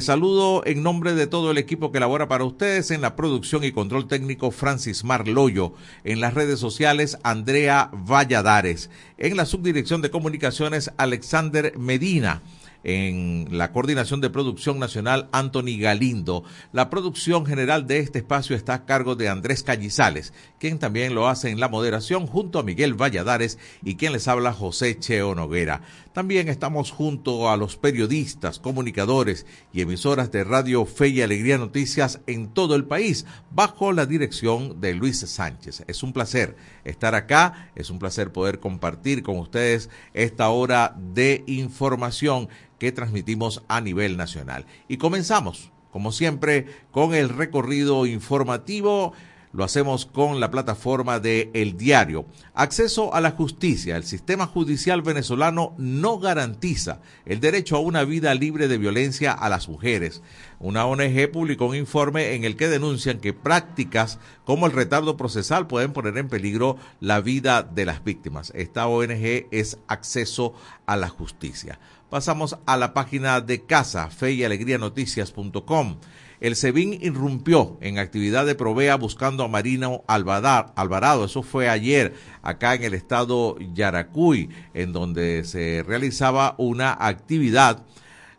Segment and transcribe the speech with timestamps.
[0.00, 3.72] Saludo en nombre de todo el equipo que labora para ustedes en la producción y
[3.72, 10.90] control técnico Francis Marloyo, en las redes sociales Andrea Valladares, en la subdirección de comunicaciones
[10.96, 12.40] Alexander Medina
[12.82, 16.44] en la coordinación de producción nacional Anthony Galindo.
[16.72, 21.28] La producción general de este espacio está a cargo de Andrés Callizales, quien también lo
[21.28, 25.82] hace en la moderación junto a Miguel Valladares y quien les habla José Cheo Noguera.
[26.12, 32.20] También estamos junto a los periodistas, comunicadores y emisoras de Radio Fe y Alegría Noticias
[32.26, 35.84] en todo el país, bajo la dirección de Luis Sánchez.
[35.86, 41.44] Es un placer estar acá, es un placer poder compartir con ustedes esta hora de
[41.46, 42.48] información
[42.80, 44.66] que transmitimos a nivel nacional.
[44.88, 49.12] Y comenzamos, como siempre, con el recorrido informativo.
[49.52, 52.24] Lo hacemos con la plataforma de El Diario.
[52.54, 53.96] Acceso a la justicia.
[53.96, 59.48] El sistema judicial venezolano no garantiza el derecho a una vida libre de violencia a
[59.48, 60.22] las mujeres.
[60.60, 65.66] Una ONG publicó un informe en el que denuncian que prácticas como el retardo procesal
[65.66, 68.52] pueden poner en peligro la vida de las víctimas.
[68.54, 70.54] Esta ONG es Acceso
[70.86, 71.80] a la Justicia.
[72.08, 75.96] Pasamos a la página de casa, fe y alegría noticias.com.
[76.40, 81.26] El SEBIN irrumpió en actividad de provea buscando a Marino Alvarado.
[81.26, 87.84] Eso fue ayer acá en el estado Yaracuy, en donde se realizaba una actividad.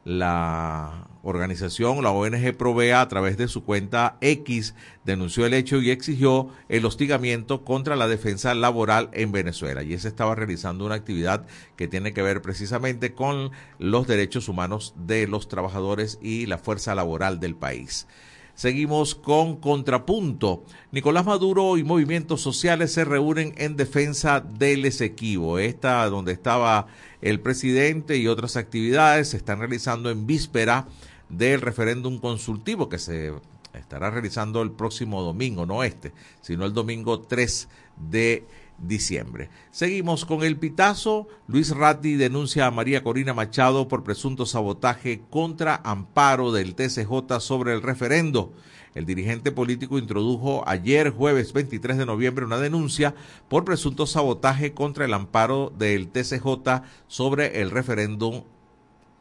[0.03, 5.91] La organización, la ONG Provea, a través de su cuenta X, denunció el hecho y
[5.91, 9.83] exigió el hostigamiento contra la defensa laboral en Venezuela.
[9.83, 14.93] Y se estaba realizando una actividad que tiene que ver precisamente con los derechos humanos
[14.97, 18.07] de los trabajadores y la fuerza laboral del país.
[18.53, 20.63] Seguimos con contrapunto.
[20.91, 25.57] Nicolás Maduro y movimientos sociales se reúnen en defensa del Esequibo.
[25.57, 26.87] Esta donde estaba
[27.21, 30.87] el presidente y otras actividades se están realizando en víspera
[31.31, 33.33] del referéndum consultivo que se
[33.73, 37.67] estará realizando el próximo domingo, no este, sino el domingo 3
[38.09, 38.45] de
[38.77, 39.49] diciembre.
[39.71, 41.27] Seguimos con el pitazo.
[41.47, 47.73] Luis Ratti denuncia a María Corina Machado por presunto sabotaje contra amparo del TCJ sobre
[47.73, 48.51] el referendo.
[48.93, 53.15] El dirigente político introdujo ayer, jueves 23 de noviembre, una denuncia
[53.47, 58.43] por presunto sabotaje contra el amparo del TCJ sobre el referéndum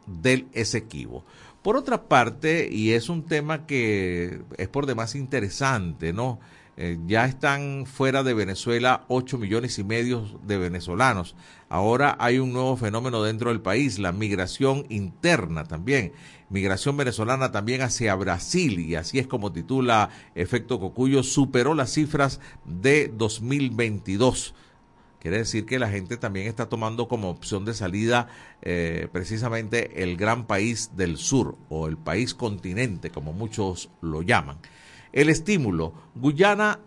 [0.07, 1.25] del Esequibo.
[1.63, 6.41] Por otra parte, y es un tema que es por demás interesante, ¿no?
[6.83, 11.37] Eh, ya están fuera de Venezuela 8 millones y medio de venezolanos.
[11.69, 16.13] Ahora hay un nuevo fenómeno dentro del país, la migración interna también.
[16.49, 22.41] Migración venezolana también hacia Brasil y así es como titula Efecto Cocuyo, superó las cifras
[22.65, 24.55] de 2022.
[25.21, 28.29] Quiere decir que la gente también está tomando como opción de salida
[28.63, 34.57] eh, precisamente el gran país del sur o el país continente, como muchos lo llaman.
[35.13, 36.81] El estímulo, Guyana,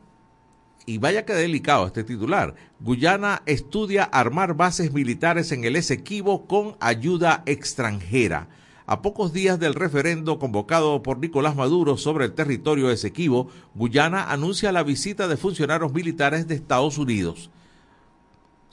[0.88, 6.76] y vaya que delicado este titular, Guyana estudia armar bases militares en el Esequibo con
[6.80, 8.48] ayuda extranjera.
[8.88, 14.72] A pocos días del referendo convocado por Nicolás Maduro sobre el territorio Esequibo, Guyana anuncia
[14.72, 17.52] la visita de funcionarios militares de Estados Unidos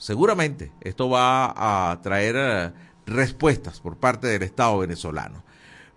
[0.01, 2.71] seguramente esto va a traer eh,
[3.05, 5.43] respuestas por parte del Estado venezolano.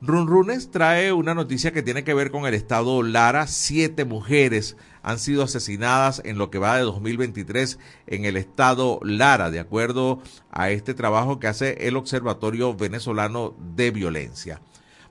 [0.02, 3.46] Runrunes trae una noticia que tiene que ver con el Estado Lara.
[3.46, 9.50] Siete mujeres han sido asesinadas en lo que va de 2023 en el Estado Lara,
[9.50, 14.60] de acuerdo a este trabajo que hace el Observatorio Venezolano de Violencia.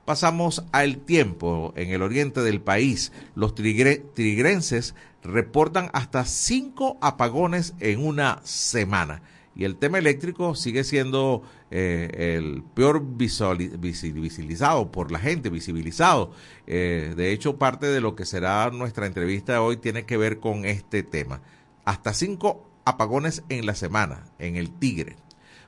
[0.06, 1.74] Pasamos al tiempo.
[1.78, 9.22] En el oriente del país, los trigrenses reportan hasta cinco apagones en una semana.
[9.56, 16.31] Y el tema eléctrico sigue siendo eh, el peor visibilizado por la gente, visibilizado.
[16.68, 20.66] Eh, de hecho, parte de lo que será nuestra entrevista hoy tiene que ver con
[20.66, 21.41] este tema.
[21.85, 25.16] Hasta cinco apagones en la semana, en el Tigre.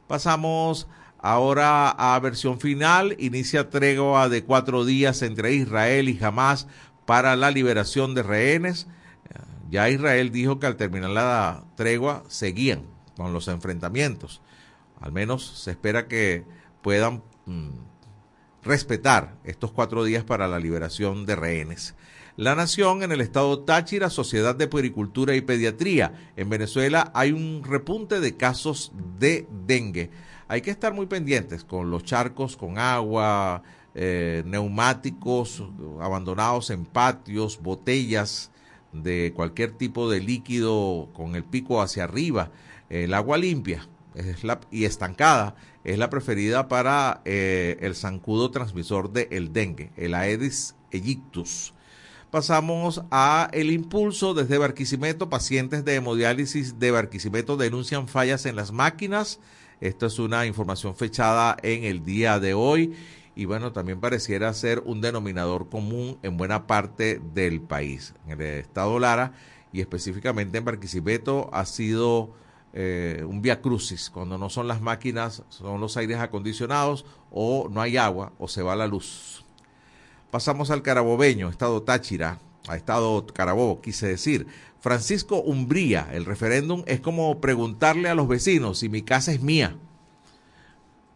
[0.07, 0.87] Pasamos
[1.25, 3.15] ahora a versión final.
[3.17, 6.67] Inicia tregua de cuatro días entre Israel y Hamas
[7.07, 8.87] para la liberación de rehenes.
[9.71, 12.83] Ya Israel dijo que al terminar la tregua seguían
[13.17, 14.41] con los enfrentamientos.
[15.01, 16.45] Al menos se espera que
[16.83, 17.69] puedan mm,
[18.63, 21.95] respetar estos cuatro días para la liberación de rehenes.
[22.37, 26.31] La Nación en el estado Táchira, Sociedad de Puericultura y Pediatría.
[26.35, 30.11] En Venezuela hay un repunte de casos de dengue.
[30.47, 33.63] Hay que estar muy pendientes con los charcos con agua,
[33.95, 35.63] eh, neumáticos
[36.01, 38.51] abandonados en patios, botellas
[38.93, 42.51] de cualquier tipo de líquido con el pico hacia arriba,
[42.89, 49.11] el agua limpia, es la, y estancada es la preferida para eh, el zancudo transmisor
[49.11, 51.73] del dengue, el Aedes aegyptus.
[52.31, 55.29] Pasamos a el impulso desde Barquisimeto.
[55.29, 59.39] Pacientes de hemodiálisis de Barquisimeto denuncian fallas en las máquinas.
[59.81, 62.95] Esto es una información fechada en el día de hoy
[63.35, 68.13] y bueno, también pareciera ser un denominador común en buena parte del país.
[68.25, 69.33] En el estado Lara
[69.73, 72.33] y específicamente en Barquisimeto ha sido
[72.73, 77.81] eh, un via crucis, cuando no son las máquinas, son los aires acondicionados o no
[77.81, 79.45] hay agua o se va la luz.
[80.31, 84.47] Pasamos al carabobeño, estado Táchira, a estado Carabobo, quise decir.
[84.85, 89.75] Francisco Umbría, el referéndum es como preguntarle a los vecinos si mi casa es mía.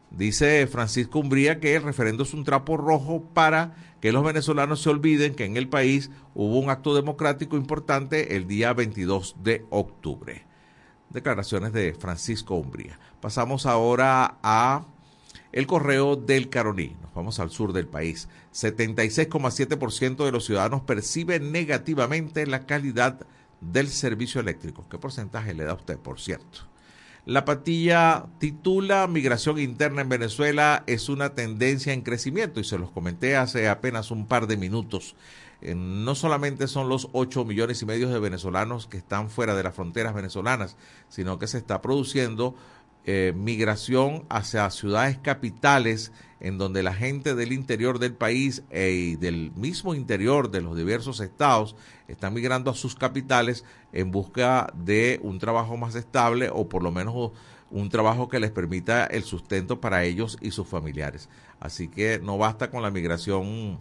[0.09, 4.89] Dice Francisco Umbría que el referéndum es un trapo rojo para que los venezolanos se
[4.89, 10.47] olviden que en el país hubo un acto democrático importante el día 22 de octubre.
[11.11, 12.97] Declaraciones de Francisco Umbría.
[13.21, 14.87] Pasamos ahora a
[15.51, 16.95] el correo del Caroní.
[17.03, 18.29] Nos vamos al sur del país.
[18.51, 23.27] 76,7% de los ciudadanos perciben negativamente la calidad
[23.61, 24.85] del servicio eléctrico.
[24.89, 26.69] ¿Qué porcentaje le da usted, por cierto?
[27.25, 32.91] La patilla titula Migración interna en Venezuela es una tendencia en crecimiento y se los
[32.91, 35.15] comenté hace apenas un par de minutos.
[35.61, 39.63] Eh, no solamente son los 8 millones y medio de venezolanos que están fuera de
[39.63, 40.77] las fronteras venezolanas,
[41.09, 42.55] sino que se está produciendo
[43.11, 49.15] eh, migración hacia ciudades capitales en donde la gente del interior del país e, y
[49.15, 51.75] del mismo interior de los diversos estados
[52.07, 56.91] están migrando a sus capitales en busca de un trabajo más estable o por lo
[56.91, 57.31] menos
[57.71, 61.29] un trabajo que les permita el sustento para ellos y sus familiares.
[61.59, 63.79] Así que no basta con la migración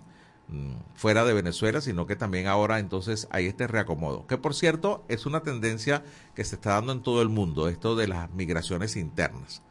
[0.95, 5.27] fuera de Venezuela, sino que también ahora entonces hay este reacomodo, que por cierto es
[5.27, 6.03] una tendencia
[6.35, 9.63] que se está dando en todo el mundo, esto de las migraciones internas.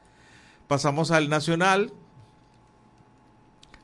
[0.67, 1.93] Pasamos al nacional.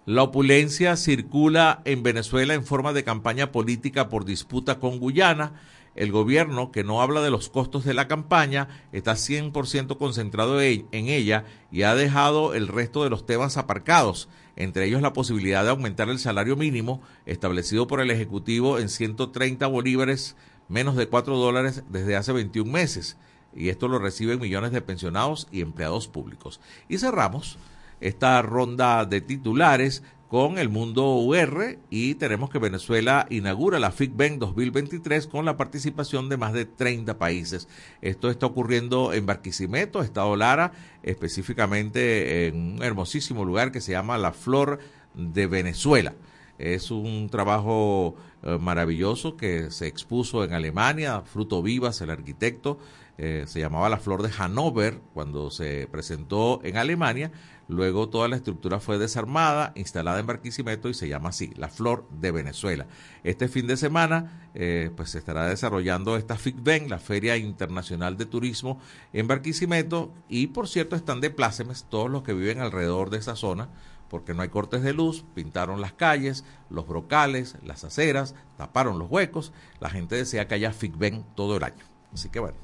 [0.06, 5.62] La opulencia circula en Venezuela en forma de campaña política por disputa con Guyana.
[5.96, 10.88] El gobierno, que no habla de los costos de la campaña, está 100% concentrado en
[10.92, 15.72] ella y ha dejado el resto de los temas aparcados entre ellos la posibilidad de
[15.72, 20.36] aumentar el salario mínimo establecido por el Ejecutivo en 130 bolívares,
[20.68, 23.18] menos de 4 dólares desde hace 21 meses.
[23.56, 26.60] Y esto lo reciben millones de pensionados y empleados públicos.
[26.90, 27.58] Y cerramos
[28.02, 30.04] esta ronda de titulares
[30.34, 36.28] con el mundo UR y tenemos que Venezuela inaugura la FICBEN 2023 con la participación
[36.28, 37.68] de más de 30 países.
[38.02, 40.72] Esto está ocurriendo en Barquisimeto, Estado Lara,
[41.04, 44.80] específicamente en un hermosísimo lugar que se llama La Flor
[45.14, 46.16] de Venezuela.
[46.58, 52.80] Es un trabajo eh, maravilloso que se expuso en Alemania, Fruto Vivas, el arquitecto,
[53.20, 57.32] eh, se llamaba La Flor de Hannover cuando se presentó en Alemania
[57.68, 62.08] Luego toda la estructura fue desarmada, instalada en Barquisimeto y se llama así, la Flor
[62.10, 62.88] de Venezuela.
[63.24, 68.26] Este fin de semana eh, pues se estará desarrollando esta FICBEN, la Feria Internacional de
[68.26, 68.80] Turismo
[69.14, 73.36] en Barquisimeto y por cierto están de plácemes todos los que viven alrededor de esa
[73.36, 73.70] zona
[74.10, 79.10] porque no hay cortes de luz, pintaron las calles, los brocales, las aceras, taparon los
[79.10, 81.84] huecos, la gente desea que haya FICBEN todo el año.
[82.14, 82.58] Así que bueno,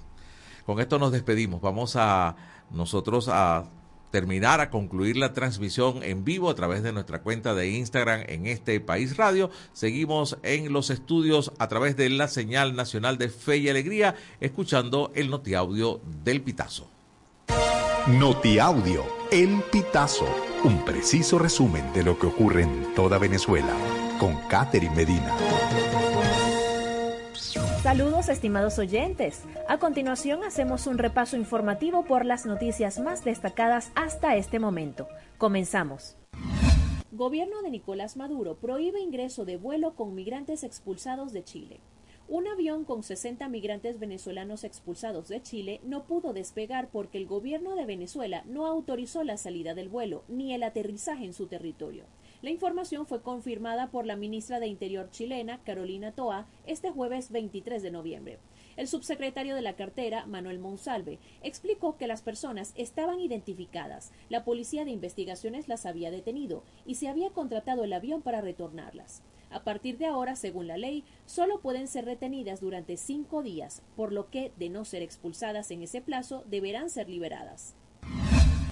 [0.68, 1.60] con esto nos despedimos.
[1.60, 2.36] Vamos a
[2.70, 3.66] nosotros a
[4.12, 8.48] terminar, a concluir la transmisión en vivo a través de nuestra cuenta de Instagram en
[8.48, 9.50] este País Radio.
[9.74, 15.12] Seguimos en los estudios a través de la señal nacional de Fe y Alegría, escuchando
[15.16, 16.90] el Notiaudio del Pitazo.
[18.08, 20.26] Notiaudio, El Pitazo,
[20.64, 23.74] un preciso resumen de lo que ocurre en toda Venezuela,
[24.20, 25.36] con Catherine Medina.
[27.84, 29.46] Saludos estimados oyentes.
[29.70, 35.08] A continuación hacemos un repaso informativo por las noticias más destacadas hasta este momento.
[35.38, 36.18] Comenzamos.
[37.14, 41.80] Gobierno de Nicolás Maduro prohíbe ingreso de vuelo con migrantes expulsados de Chile.
[42.28, 47.76] Un avión con 60 migrantes venezolanos expulsados de Chile no pudo despegar porque el gobierno
[47.76, 52.04] de Venezuela no autorizó la salida del vuelo ni el aterrizaje en su territorio.
[52.42, 57.84] La información fue confirmada por la ministra de Interior chilena, Carolina Toa, este jueves 23
[57.84, 58.40] de noviembre.
[58.78, 64.86] El subsecretario de la cartera, Manuel Monsalve, explicó que las personas estaban identificadas, la policía
[64.86, 69.22] de investigaciones las había detenido y se había contratado el avión para retornarlas.
[69.50, 74.14] A partir de ahora, según la ley, solo pueden ser retenidas durante cinco días, por
[74.14, 77.76] lo que, de no ser expulsadas en ese plazo, deberán ser liberadas.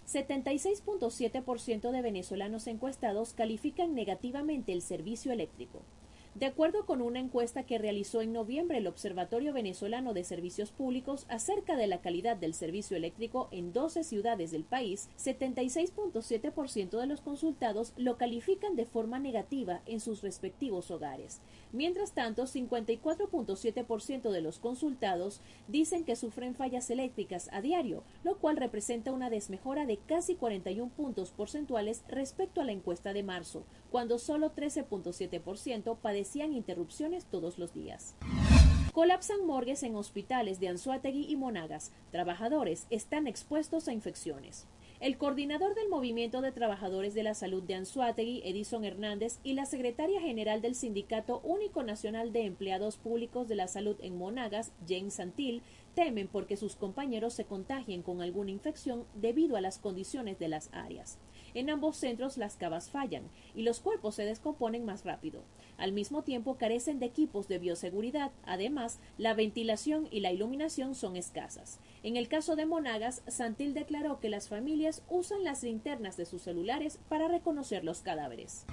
[0.07, 5.81] 76.7% de venezolanos encuestados califican negativamente el servicio eléctrico.
[6.39, 11.25] De acuerdo con una encuesta que realizó en noviembre el Observatorio Venezolano de Servicios Públicos
[11.29, 17.21] acerca de la calidad del servicio eléctrico en 12 ciudades del país, 76.7% de los
[17.21, 21.41] consultados lo califican de forma negativa en sus respectivos hogares.
[21.71, 28.57] Mientras tanto, 54.7% de los consultados dicen que sufren fallas eléctricas a diario, lo cual
[28.57, 34.19] representa una desmejora de casi 41 puntos porcentuales respecto a la encuesta de marzo, cuando
[34.19, 38.13] solo 13.7% padecían interrupciones todos los días.
[38.91, 41.93] Colapsan morgues en hospitales de Anzuategui y Monagas.
[42.11, 44.67] Trabajadores están expuestos a infecciones.
[44.99, 49.65] El coordinador del Movimiento de Trabajadores de la Salud de Anzuategui, Edison Hernández, y la
[49.65, 55.11] secretaria general del Sindicato Único Nacional de Empleados Públicos de la Salud en Monagas, Jane
[55.11, 55.61] Santil,
[55.93, 60.69] temen porque sus compañeros se contagien con alguna infección debido a las condiciones de las
[60.73, 61.19] áreas.
[61.53, 63.23] En ambos centros las cavas fallan
[63.55, 65.43] y los cuerpos se descomponen más rápido.
[65.77, 68.31] Al mismo tiempo carecen de equipos de bioseguridad.
[68.43, 71.79] Además, la ventilación y la iluminación son escasas.
[72.03, 76.41] En el caso de Monagas, Santil declaró que las familias usan las linternas de sus
[76.41, 78.65] celulares para reconocer los cadáveres.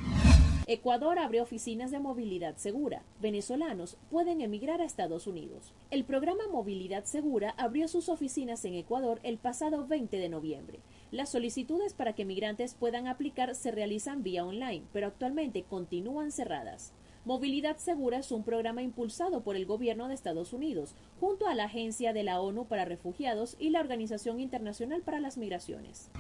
[0.67, 3.03] Ecuador abre oficinas de movilidad segura.
[3.21, 5.75] Venezolanos pueden emigrar a Estados Unidos.
[5.91, 10.81] El programa Movilidad Segura abrió sus oficinas en Ecuador el pasado 20 de noviembre.
[11.15, 16.93] Las solicitudes para que migrantes puedan aplicar se realizan vía online, pero actualmente continúan cerradas.
[17.25, 21.67] Movilidad Segura es un programa impulsado por el gobierno de Estados Unidos, junto a la
[21.67, 26.11] Agencia de la ONU para Refugiados y la Organización Internacional para las Migraciones.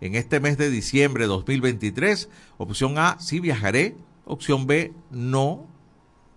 [0.00, 2.28] en este mes de diciembre de 2023?
[2.56, 3.96] Opción A, sí viajaré.
[4.26, 5.66] Opción B, no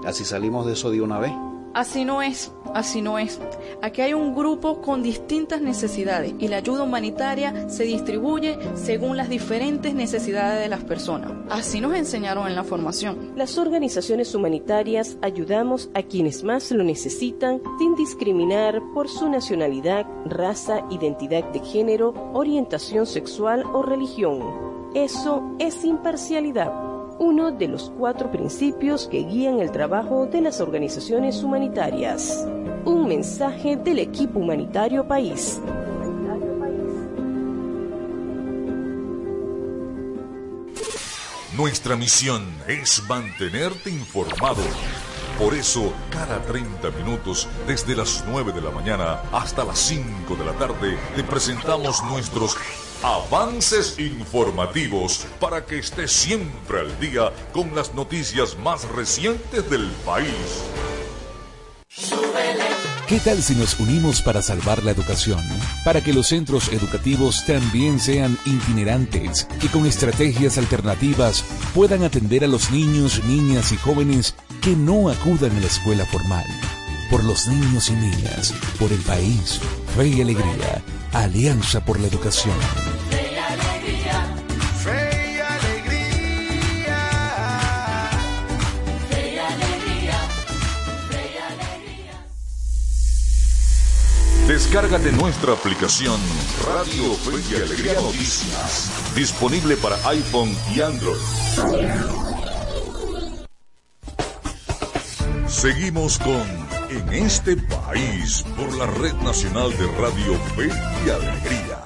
[0.07, 1.33] Así salimos de eso de una vez.
[1.75, 3.41] Así no es, así no es.
[3.81, 9.31] Aquí hay un grupo con distintas necesidades y la ayuda humanitaria se distribuye según las
[9.31, 11.33] diferentes necesidades de las personas.
[11.49, 13.33] Así nos enseñaron en la formación.
[13.37, 20.85] Las organizaciones humanitarias ayudamos a quienes más lo necesitan sin discriminar por su nacionalidad, raza,
[20.91, 24.41] identidad de género, orientación sexual o religión.
[24.95, 26.92] Eso es imparcialidad
[27.23, 32.45] uno de los cuatro principios que guían el trabajo de las organizaciones humanitarias.
[32.85, 35.61] Un mensaje del equipo humanitario país.
[41.57, 44.63] Nuestra misión es mantenerte informado.
[45.39, 50.45] Por eso, cada 30 minutos, desde las 9 de la mañana hasta las 5 de
[50.45, 52.57] la tarde, te presentamos nuestros
[53.03, 60.63] Avances informativos para que esté siempre al día con las noticias más recientes del país.
[63.09, 65.41] ¿Qué tal si nos unimos para salvar la educación?
[65.85, 71.45] Para que los centros educativos también sean itinerantes y con estrategias alternativas
[71.75, 76.47] puedan atender a los niños, niñas y jóvenes que no acudan a la escuela formal.
[77.13, 79.61] Por los niños y niñas, por el país,
[79.95, 82.57] fe y alegría, Alianza por la Educación.
[83.11, 84.35] Fe alegría,
[84.83, 86.99] fe alegría,
[89.11, 89.39] fe y
[91.37, 92.27] alegría.
[94.49, 96.19] Descárgate nuestra aplicación
[96.67, 98.91] Radio Fe y Alegría Noticias.
[99.15, 101.21] Disponible para iPhone y Android.
[105.47, 106.62] Seguimos con
[106.93, 110.69] En este país por la Red Nacional de Radio Fe
[111.07, 111.79] y Alegría.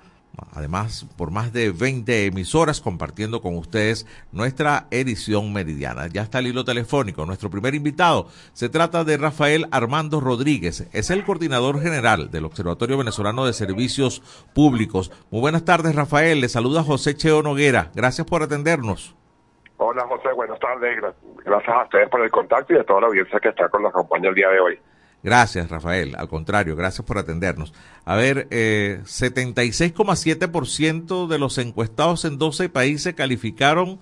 [0.54, 6.08] Además, por más de 20 emisoras compartiendo con ustedes nuestra edición meridiana.
[6.08, 7.26] Ya está el hilo telefónico.
[7.26, 10.88] Nuestro primer invitado se trata de Rafael Armando Rodríguez.
[10.94, 14.22] Es el coordinador general del Observatorio Venezolano de Servicios
[14.54, 15.12] Públicos.
[15.32, 16.42] Muy buenas tardes, Rafael.
[16.42, 17.92] Le saluda José Cheo Noguera.
[17.96, 19.16] Gracias por atendernos.
[19.78, 21.04] Hola José, buenas tardes.
[21.44, 23.92] Gracias a ustedes por el contacto y a toda la audiencia que está con la
[23.92, 24.80] campaña el día de hoy.
[25.26, 26.16] Gracias, Rafael.
[26.16, 27.74] Al contrario, gracias por atendernos.
[28.06, 33.98] A ver, eh, 76,7% de los encuestados en 12 países calificaron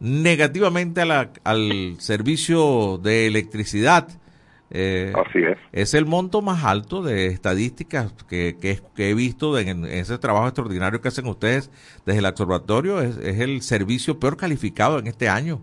[0.00, 4.08] negativamente a la, al servicio de electricidad.
[4.70, 5.58] Eh, Así es.
[5.72, 10.16] Es el monto más alto de estadísticas que, que, que he visto en, en, ese
[10.16, 11.70] trabajo extraordinario que hacen ustedes
[12.06, 13.02] desde el observatorio.
[13.02, 15.60] Es, es el servicio peor calificado en este año.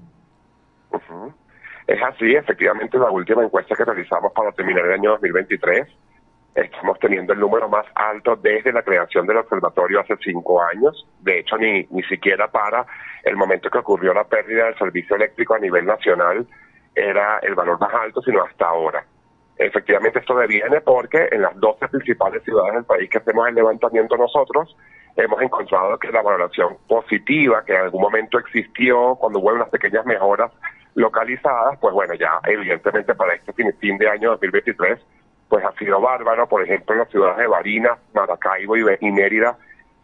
[1.92, 5.90] Es así, efectivamente, la última encuesta que realizamos para terminar el año 2023,
[6.56, 11.06] estamos teniendo el número más alto desde la creación del observatorio hace cinco años.
[11.20, 12.86] De hecho, ni, ni siquiera para
[13.24, 16.48] el momento que ocurrió la pérdida del servicio eléctrico a nivel nacional
[16.96, 19.04] era el valor más alto, sino hasta ahora.
[19.58, 24.16] Efectivamente, esto deviene porque en las 12 principales ciudades del país que hacemos el levantamiento
[24.16, 24.78] nosotros,
[25.18, 30.06] hemos encontrado que la valoración positiva que en algún momento existió cuando hubo unas pequeñas
[30.06, 30.54] mejoras
[30.96, 35.00] localizadas, pues bueno, ya evidentemente para este fin, fin de año 2023,
[35.50, 36.48] pues ha sido bárbaro.
[36.48, 39.58] Por ejemplo, en las ciudades de Barinas, Maracaibo y, Mérida,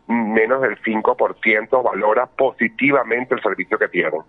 [0.08, 4.22] menos del 5% valora positivamente el servicio que tienen.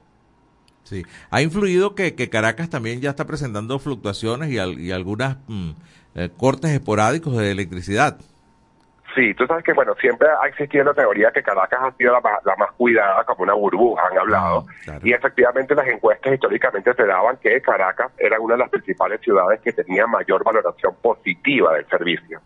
[0.85, 5.37] Sí, ha influido que, que Caracas también ya está presentando fluctuaciones y, al, y algunas
[5.47, 5.71] mm,
[6.15, 8.19] eh, cortes esporádicos de electricidad.
[9.19, 12.21] Sí, tú sabes que, bueno, siempre ha existido la teoría que Caracas ha sido la
[12.21, 14.65] más, la más cuidada como una burbuja, han hablado.
[14.69, 15.01] Ah, claro.
[15.03, 19.61] Y efectivamente las encuestas históricamente te daban que Caracas era una de las principales ciudades
[19.61, 22.41] que tenía mayor valoración positiva del servicio.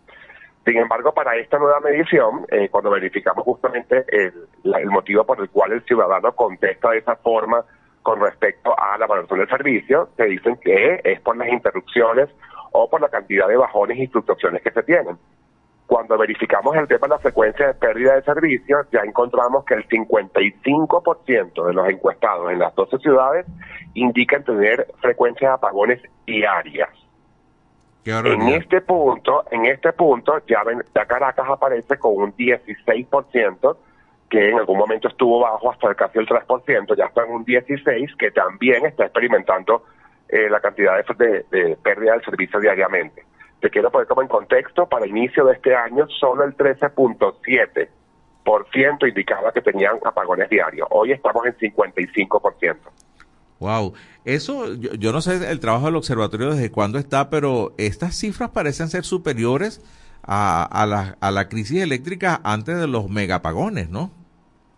[0.64, 4.32] Sin embargo, para esta nueva medición, eh, cuando verificamos justamente el,
[4.62, 7.62] la- el motivo por el cual el ciudadano contesta de esa forma
[8.02, 12.30] con respecto a la valoración del servicio, te dicen que es por las interrupciones
[12.72, 15.18] o por la cantidad de bajones y fluctuaciones que se tienen.
[15.92, 19.86] Cuando verificamos el tema de la frecuencia de pérdida de servicio, ya encontramos que el
[19.86, 23.44] 55% de los encuestados en las 12 ciudades
[23.92, 26.88] indican tener frecuencias de apagones diarias.
[28.02, 33.76] Qué En este punto, en este punto, ya, ven, ya Caracas aparece con un 16%,
[34.30, 38.16] que en algún momento estuvo bajo hasta casi el 3%, ya está en un 16%,
[38.16, 39.84] que también está experimentando
[40.30, 43.26] eh, la cantidad de, de- de pérdida del servicio diariamente.
[43.62, 49.52] Te quiero poner como en contexto, para inicio de este año solo el 13.7% indicaba
[49.52, 50.88] que tenían apagones diarios.
[50.90, 52.76] Hoy estamos en 55%.
[53.60, 53.94] Wow,
[54.24, 58.50] eso yo, yo no sé el trabajo del observatorio desde cuándo está, pero estas cifras
[58.50, 59.80] parecen ser superiores
[60.24, 64.10] a, a, la, a la crisis eléctrica antes de los megapagones, ¿no?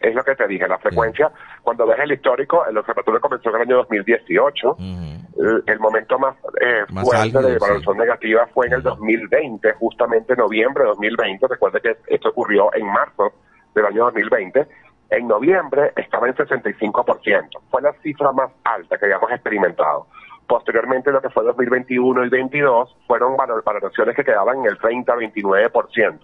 [0.01, 1.33] Es lo que te dije, la frecuencia,
[1.65, 6.37] cuando ves el histórico, el observatorio comenzó en el año 2018, el, el momento más,
[6.61, 10.89] eh, Más fuerte álgido, de evaluación negativa fue en el 2020, justamente en noviembre de
[10.91, 13.33] 2020, recuerde que esto ocurrió en marzo
[13.75, 14.67] del año 2020,
[15.11, 20.07] en noviembre estaba en 65%, fue la cifra más alta que habíamos experimentado.
[20.47, 26.19] Posteriormente, lo que fue 2021 y 2022 fueron valor- valoraciones que quedaban en el 30-29%,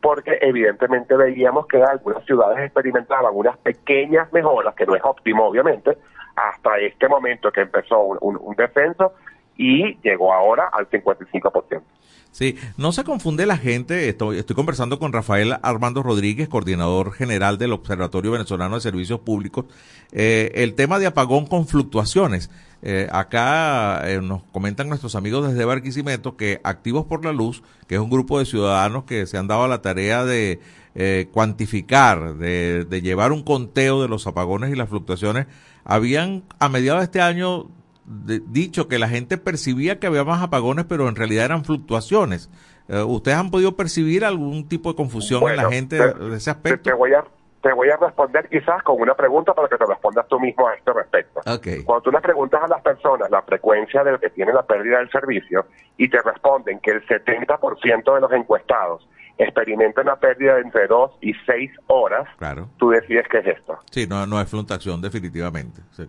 [0.00, 5.96] porque evidentemente veíamos que algunas ciudades experimentaban unas pequeñas mejoras, que no es óptimo obviamente,
[6.36, 9.12] hasta este momento que empezó un, un- un descenso
[9.60, 11.82] y llegó ahora al 55%.
[12.30, 14.08] Sí, no se confunde la gente.
[14.08, 19.66] Estoy, estoy conversando con Rafael Armando Rodríguez, coordinador general del Observatorio Venezolano de Servicios Públicos.
[20.12, 22.50] Eh, el tema de apagón con fluctuaciones.
[22.82, 27.96] Eh, acá eh, nos comentan nuestros amigos desde Barquisimeto que Activos por la Luz, que
[27.96, 30.60] es un grupo de ciudadanos que se han dado a la tarea de
[30.94, 35.46] eh, cuantificar, de, de llevar un conteo de los apagones y las fluctuaciones,
[35.84, 37.68] habían a mediados de este año
[38.10, 42.50] de- dicho que la gente percibía que había más apagones, pero en realidad eran fluctuaciones.
[42.88, 46.50] Eh, ¿Ustedes han podido percibir algún tipo de confusión en la gente te- de ese
[46.50, 46.90] aspecto?
[46.90, 47.24] te voy a
[47.62, 50.74] te voy a responder quizás con una pregunta para que te respondas tú mismo a
[50.74, 51.40] este respecto.
[51.44, 51.84] Ok.
[51.84, 55.10] Cuando tú le preguntas a las personas la frecuencia de que tiene la pérdida del
[55.10, 55.66] servicio
[55.98, 61.12] y te responden que el 70% de los encuestados experimentan una pérdida de entre 2
[61.20, 62.68] y 6 horas, Claro.
[62.78, 63.78] tú decides qué es esto.
[63.90, 65.82] Sí, no, no es fluctuación definitivamente.
[65.92, 66.08] sí.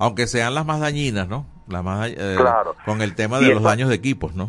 [0.00, 1.46] Aunque sean las más dañinas, ¿no?
[1.68, 2.74] Las más, eh, Claro.
[2.84, 4.48] Con el tema Y de los eso- daños de equipos, ¿no?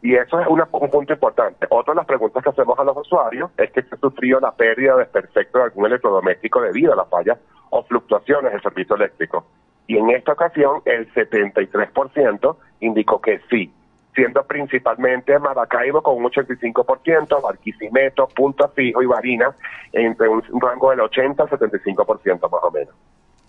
[0.00, 1.66] Y eso es una- un punto importante.
[1.70, 4.96] Otra de las preguntas que hacemos a los usuarios es que se sufrió la pérdida
[4.96, 7.38] desperfecto de algún electrodoméstico debido a las fallas
[7.70, 9.44] o fluctuaciones del servicio eléctrico.
[9.86, 13.72] Y en esta ocasión el 73% indicó que sí,
[14.14, 19.54] siendo principalmente Maracaibo con un 85%, Barquisimeto, Punta Fijo y Barinas
[19.92, 22.94] entre un, un rango del 80 al 75% más o menos.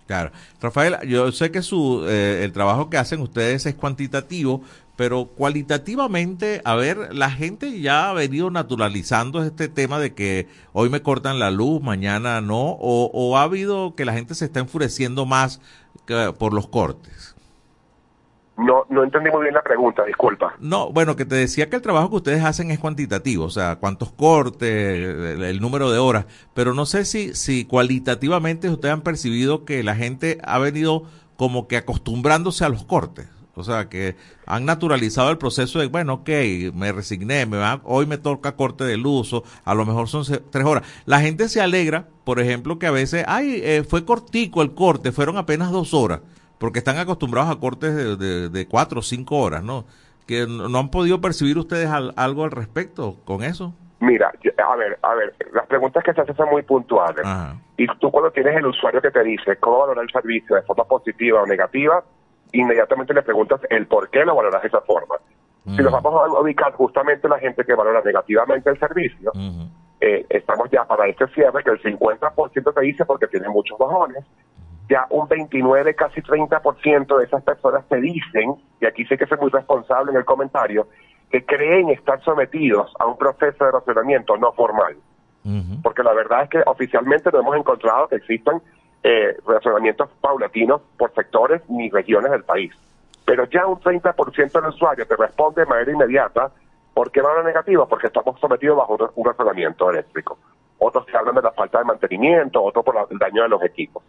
[0.07, 0.31] Claro.
[0.61, 4.61] Rafael, yo sé que su eh, el trabajo que hacen ustedes es cuantitativo,
[4.95, 10.89] pero cualitativamente, a ver, la gente ya ha venido naturalizando este tema de que hoy
[10.89, 14.59] me cortan la luz, mañana no, o, o ha habido que la gente se está
[14.59, 15.59] enfureciendo más
[16.05, 17.34] que- por los cortes.
[18.57, 20.55] No, no entendí muy bien la pregunta, disculpa.
[20.59, 23.75] No, bueno, que te decía que el trabajo que ustedes hacen es cuantitativo, o sea,
[23.77, 29.65] cuántos cortes, el, número de horas, pero no sé si, si cualitativamente ustedes han percibido
[29.65, 31.03] que la gente ha venido
[31.35, 34.15] como que acostumbrándose a los cortes, o sea, que
[34.45, 36.29] han naturalizado el proceso de, bueno, ok,
[36.73, 40.23] me resigné, me va, hoy me toca corte de luz, o a lo mejor son
[40.49, 40.83] tres horas.
[41.05, 45.11] La gente se alegra, por ejemplo, que a veces, ay, eh, fue cortico el corte,
[45.11, 46.21] fueron apenas dos horas
[46.57, 49.85] porque están acostumbrados a cortes de, de, de cuatro o cinco horas, ¿no?
[50.27, 53.73] Que no han podido percibir ustedes al- algo al respecto con eso.
[53.99, 54.27] Mira,
[54.63, 57.25] a ver, a ver, las preguntas que se hacen son muy puntuales.
[57.25, 57.55] Ajá.
[57.77, 60.83] Y tú cuando tienes el usuario que te dice cómo valorar el servicio de forma
[60.83, 62.03] positiva o negativa,
[62.51, 65.15] inmediatamente le preguntas el por qué lo valoras de esa forma.
[65.65, 69.31] Si nos vamos a ubicar justamente la gente que valora negativamente el servicio,
[69.99, 74.23] eh, estamos ya para este cierre que el 50% te dice porque tiene muchos bajones,
[74.89, 79.37] ya un 29, casi 30% de esas personas te dicen, y aquí sí que soy
[79.39, 80.87] muy responsable en el comentario,
[81.31, 84.95] que creen estar sometidos a un proceso de racionamiento no formal.
[85.83, 88.61] Porque la verdad es que oficialmente no hemos encontrado que existan
[89.03, 92.73] eh, racionamientos paulatinos por sectores ni regiones del país.
[93.25, 96.51] Pero ya un 30% del usuario te responde de manera inmediata,
[96.93, 97.87] ¿por qué valor negativo?
[97.87, 100.37] Porque estamos sometidos bajo un- razonamiento eléctrico.
[100.79, 104.03] Otros te hablan de la falta de mantenimiento, otros por el daño de los equipos.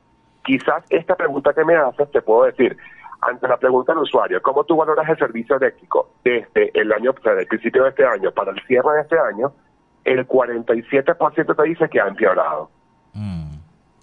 [0.47, 2.77] Quizás esta pregunta que me haces, te puedo decir,
[3.21, 7.21] ante la pregunta del usuario, ¿cómo tú valoras el servicio eléctrico desde el año, o
[7.21, 9.53] sea, desde el principio de este año para el cierre de este año?
[10.05, 12.71] El 47% te dice que ha empeorado.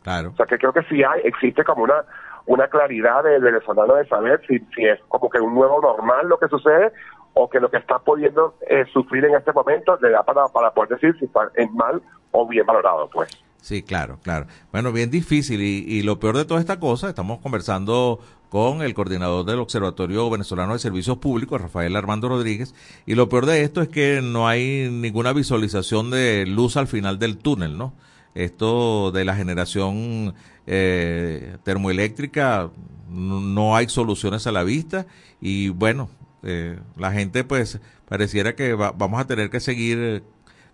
[0.04, 0.32] Claro.
[0.32, 2.04] O sea, que creo que sí hay, existe como una
[2.46, 6.38] una claridad del venezolano de saber si, si es como que un nuevo normal lo
[6.38, 6.92] que sucede
[7.34, 10.72] o que lo que está pudiendo eh, sufrir en este momento le da para, para
[10.72, 12.02] poder decir si está en mal
[12.32, 13.43] o bien valorado, pues.
[13.64, 14.48] Sí, claro, claro.
[14.74, 19.46] Bueno, bien difícil y, lo peor de toda esta cosa, estamos conversando con el coordinador
[19.46, 23.88] del Observatorio Venezolano de Servicios Públicos, Rafael Armando Rodríguez, y lo peor de esto es
[23.88, 27.94] que no hay ninguna visualización de luz al final del túnel, ¿no?
[28.36, 30.34] Esto de la generación
[30.68, 32.70] eh, termoeléctrica,
[33.10, 35.08] no hay soluciones a la vista
[35.40, 36.10] y bueno,
[36.44, 40.22] eh, la gente pues pareciera que va- vamos a tener que seguir eh,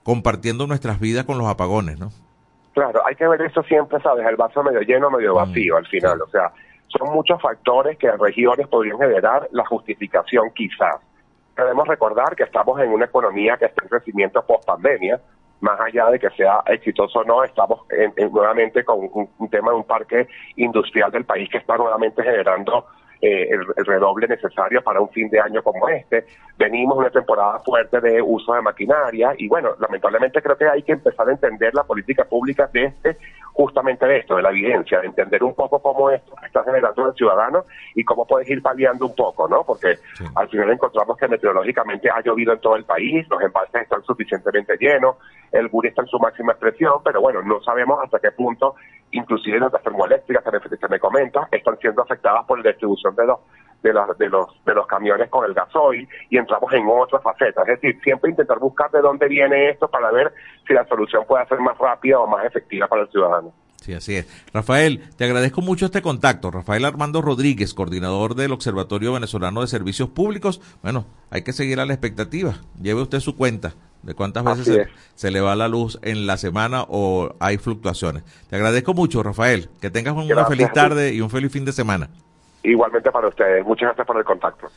[0.02, 2.12] compartiendo nuestras vidas con los apagones, ¿no?
[2.74, 4.26] Claro, hay que ver eso siempre, ¿sabes?
[4.26, 6.22] El vaso medio lleno, medio vacío al final.
[6.22, 6.52] O sea,
[6.88, 10.98] son muchos factores que en regiones podrían generar la justificación quizás.
[11.58, 15.20] Debemos recordar que estamos en una economía que está en crecimiento post pandemia.
[15.62, 19.50] Más allá de que sea exitoso o no, estamos en- en- nuevamente con un, un
[19.50, 22.86] tema de un parque industrial del país que está nuevamente generando
[23.22, 26.26] eh, el, redoble necesario para un fin de año como este.
[26.58, 30.94] Venimos una temporada fuerte de uso de maquinaria y bueno, lamentablemente creo que hay que
[30.94, 33.18] empezar a entender la política pública de este,
[33.60, 37.14] justamente de esto, de la evidencia, de entender un poco cómo esto está generando el
[37.14, 39.66] ciudadano y cómo puedes ir paliando un poco, ¿no?
[39.66, 40.00] Porque
[40.34, 44.78] al final encontramos que meteorológicamente ha llovido en todo el país, los embalses están suficientemente
[44.80, 45.18] llenos,
[45.52, 48.76] el Guri está en su máxima expresión, pero bueno, no sabemos hasta qué punto,
[49.12, 53.26] inclusive las termoeléctricas que me, que me comenta, están siendo afectadas por la distribución de
[53.26, 53.40] los
[53.82, 57.62] de los, de los de los camiones con el gasoil y entramos en otra faceta.
[57.62, 60.34] Es decir, siempre intentar buscar de dónde viene esto para ver
[60.68, 63.54] si la solución puede ser más rápida o más efectiva para el ciudadano.
[63.82, 64.28] Sí, así es.
[64.54, 66.52] Rafael, te agradezco mucho este contacto.
[66.52, 70.62] Rafael Armando Rodríguez, coordinador del Observatorio Venezolano de Servicios Públicos.
[70.84, 72.56] Bueno, hay que seguir a la expectativa.
[72.82, 76.86] Lleve usted su cuenta de cuántas veces se, le va la luz en la semana
[76.88, 78.24] o hay fluctuaciones.
[78.50, 79.70] Te agradezco mucho, Rafael.
[79.82, 82.10] Que tengas una Gracias feliz tarde y un feliz fin de semana.
[82.64, 83.66] Igualmente para ustedes.
[83.66, 84.68] Muchas gracias por el contacto.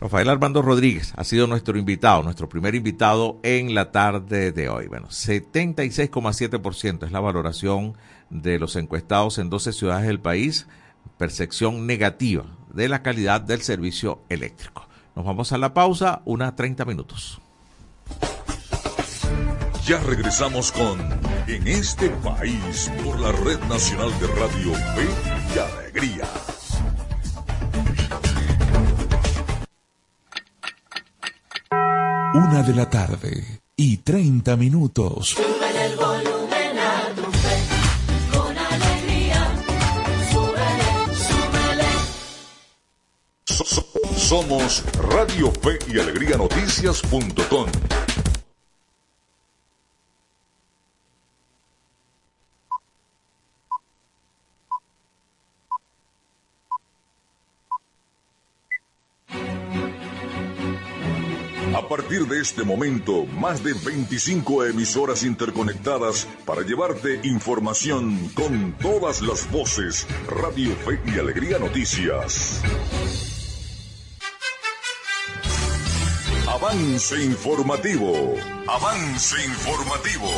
[0.00, 4.86] Rafael Armando Rodríguez ha sido nuestro invitado, nuestro primer invitado en la tarde de hoy.
[4.86, 7.94] Bueno, 76,7% es la valoración
[8.28, 10.66] de los encuestados en 12 ciudades del país,
[11.16, 14.86] percepción negativa de la calidad del servicio eléctrico.
[15.14, 17.40] Nos vamos a la pausa, unas 30 minutos.
[19.86, 20.98] Ya regresamos con
[21.46, 25.08] En este país por la Red Nacional de Radio Fe
[25.54, 26.26] y Alegría.
[32.54, 35.30] Una de la tarde y 30 minutos.
[35.30, 37.58] Súbele el volumen a tu fe,
[38.30, 39.56] con alegría.
[40.30, 41.88] Súbele, súbele.
[43.44, 43.84] So- so-
[44.16, 47.66] somos Radio Fe y Alegría Noticias.com.
[62.26, 70.06] de este momento, más de 25 emisoras interconectadas para llevarte información con todas las voces.
[70.28, 72.62] Radio Fe y Alegría Noticias.
[76.48, 78.34] Avance informativo.
[78.68, 80.30] Avance informativo.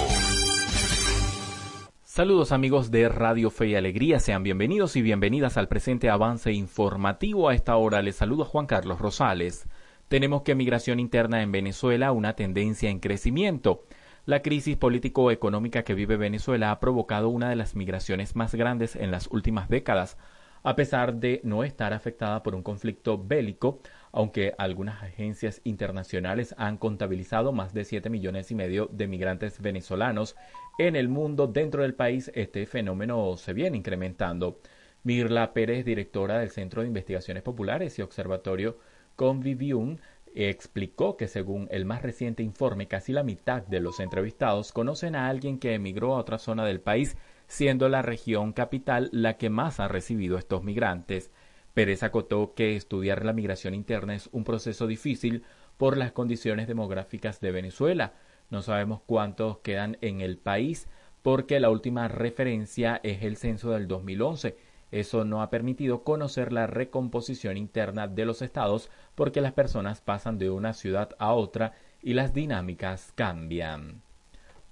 [2.02, 7.50] Saludos amigos de Radio Fe y Alegría, sean bienvenidos y bienvenidas al presente avance informativo.
[7.50, 9.66] A esta hora les saludo Juan Carlos Rosales.
[10.08, 13.86] Tenemos que migración interna en Venezuela una tendencia en crecimiento.
[14.24, 19.10] La crisis político-económica que vive Venezuela ha provocado una de las migraciones más grandes en
[19.10, 20.16] las últimas décadas,
[20.62, 23.80] a pesar de no estar afectada por un conflicto bélico,
[24.12, 30.36] aunque algunas agencias internacionales han contabilizado más de 7 millones y medio de migrantes venezolanos
[30.78, 31.48] en el mundo.
[31.48, 34.60] Dentro del país este fenómeno se viene incrementando.
[35.02, 38.78] Mirla Pérez, directora del Centro de Investigaciones Populares y Observatorio
[39.16, 39.98] Convivium,
[40.34, 45.28] explicó que según el más reciente informe, casi la mitad de los entrevistados conocen a
[45.28, 47.16] alguien que emigró a otra zona del país,
[47.48, 51.30] siendo la región capital la que más ha recibido estos migrantes.
[51.72, 55.42] Pérez acotó que estudiar la migración interna es un proceso difícil
[55.76, 58.14] por las condiciones demográficas de Venezuela.
[58.50, 60.88] No sabemos cuántos quedan en el país
[61.22, 64.56] porque la última referencia es el censo del 2011.
[64.90, 70.38] Eso no ha permitido conocer la recomposición interna de los estados porque las personas pasan
[70.38, 71.72] de una ciudad a otra
[72.02, 74.02] y las dinámicas cambian.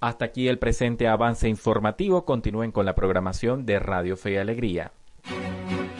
[0.01, 2.25] Hasta aquí el presente avance informativo.
[2.25, 4.93] Continúen con la programación de Radio Fe y Alegría.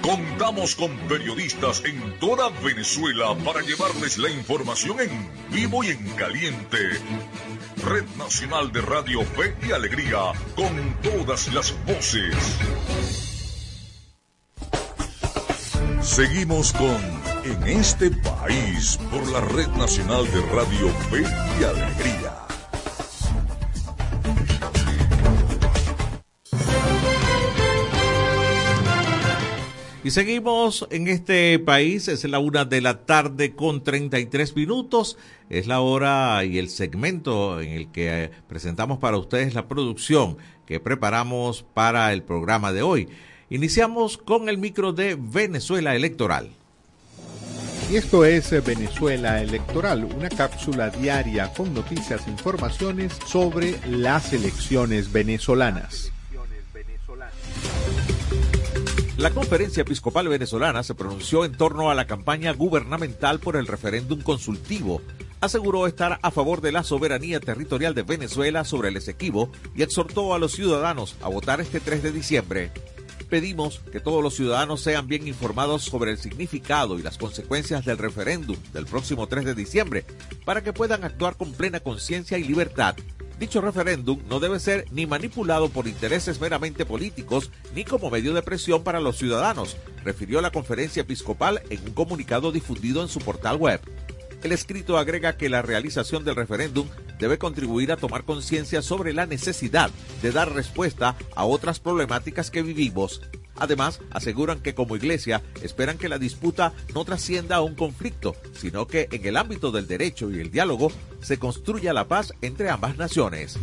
[0.03, 6.79] Contamos con periodistas en toda Venezuela para llevarles la información en vivo y en caliente.
[7.83, 13.24] Red Nacional de Radio Fe y Alegría, con todas las voces.
[16.05, 17.01] Seguimos con
[17.45, 21.23] En este país por la Red Nacional de Radio Fe
[21.59, 22.35] y Alegría.
[30.05, 35.17] Y seguimos en este país, es la una de la tarde con 33 minutos,
[35.49, 40.37] es la hora y el segmento en el que eh, presentamos para ustedes la producción
[40.67, 43.09] que preparamos para el programa de hoy.
[43.51, 46.51] Iniciamos con el micro de Venezuela Electoral.
[47.91, 54.33] Y esto es eh, Venezuela Electoral, una cápsula diaria con noticias e informaciones sobre las
[54.33, 56.11] elecciones venezolanas.
[59.19, 64.23] La Conferencia Episcopal Venezolana se pronunció en torno a la campaña gubernamental por el referéndum
[64.23, 65.03] consultivo.
[65.41, 70.35] Aseguró estar a favor de la soberanía territorial de Venezuela sobre el Esequibo y exhortó
[70.35, 72.73] a los ciudadanos a votar este 3 de diciembre.
[73.29, 77.99] Pedimos que todos los ciudadanos sean bien informados sobre el significado y las consecuencias del
[77.99, 80.05] referéndum del próximo 3 de diciembre
[80.45, 82.97] para que puedan actuar con plena conciencia y libertad.
[83.39, 88.43] Dicho referéndum no debe ser ni manipulado por intereses meramente políticos ni como medio de
[88.43, 93.57] presión para los ciudadanos, refirió la conferencia episcopal en un comunicado difundido en su portal
[93.57, 93.81] web.
[94.45, 96.87] El escrito agrega que la realización del referéndum
[97.19, 102.61] debe contribuir a tomar conciencia sobre la necesidad de dar respuesta a otras problemáticas que
[102.61, 103.23] vivimos.
[103.57, 108.87] Además, aseguran que como iglesia esperan que la disputa no trascienda a un conflicto, sino
[108.87, 112.99] que en el ámbito del derecho y el diálogo se construya la paz entre ambas
[112.99, 113.59] naciones.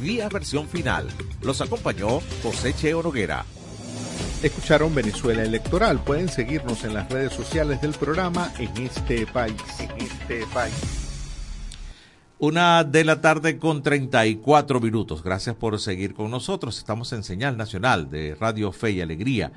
[0.00, 1.06] Vía versión final.
[1.42, 3.44] Los acompañó José Cheo Noguera.
[4.44, 6.04] Escucharon Venezuela Electoral.
[6.04, 9.56] Pueden seguirnos en las redes sociales del programa en este país.
[9.80, 10.74] En este país.
[12.38, 15.22] Una de la tarde con 34 minutos.
[15.22, 16.76] Gracias por seguir con nosotros.
[16.76, 19.50] Estamos en señal nacional de Radio Fe y Alegría.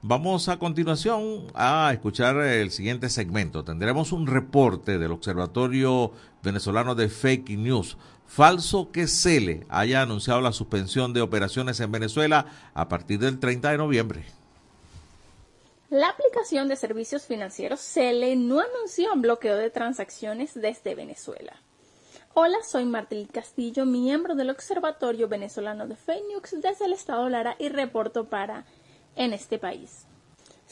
[0.00, 3.64] Vamos a continuación a escuchar el siguiente segmento.
[3.64, 6.10] Tendremos un reporte del Observatorio
[6.42, 7.98] Venezolano de Fake News.
[8.34, 13.72] Falso que Cele haya anunciado la suspensión de operaciones en Venezuela a partir del 30
[13.72, 14.24] de noviembre.
[15.90, 21.60] La aplicación de servicios financieros Cele no anunció un bloqueo de transacciones desde Venezuela.
[22.32, 27.54] Hola, soy Martín Castillo, miembro del Observatorio Venezolano de Fake News desde el estado Lara
[27.58, 28.64] y reporto para
[29.14, 30.06] En este país.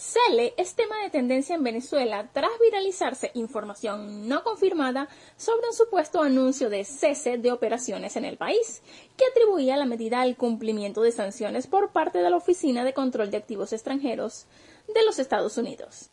[0.01, 6.23] Cele es tema de tendencia en Venezuela tras viralizarse información no confirmada sobre un supuesto
[6.23, 8.81] anuncio de cese de operaciones en el país,
[9.19, 13.31] que atribuía la medida al cumplimiento de sanciones por parte de la Oficina de Control
[13.31, 14.47] de Activos Extranjeros
[14.89, 16.11] de los Estados Unidos.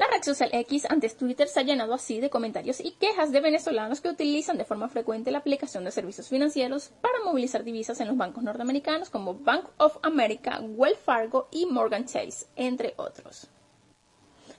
[0.00, 3.40] La red social X, antes Twitter, se ha llenado así de comentarios y quejas de
[3.42, 8.08] venezolanos que utilizan de forma frecuente la aplicación de servicios financieros para movilizar divisas en
[8.08, 13.50] los bancos norteamericanos como Bank of America, Wells Fargo y Morgan Chase, entre otros.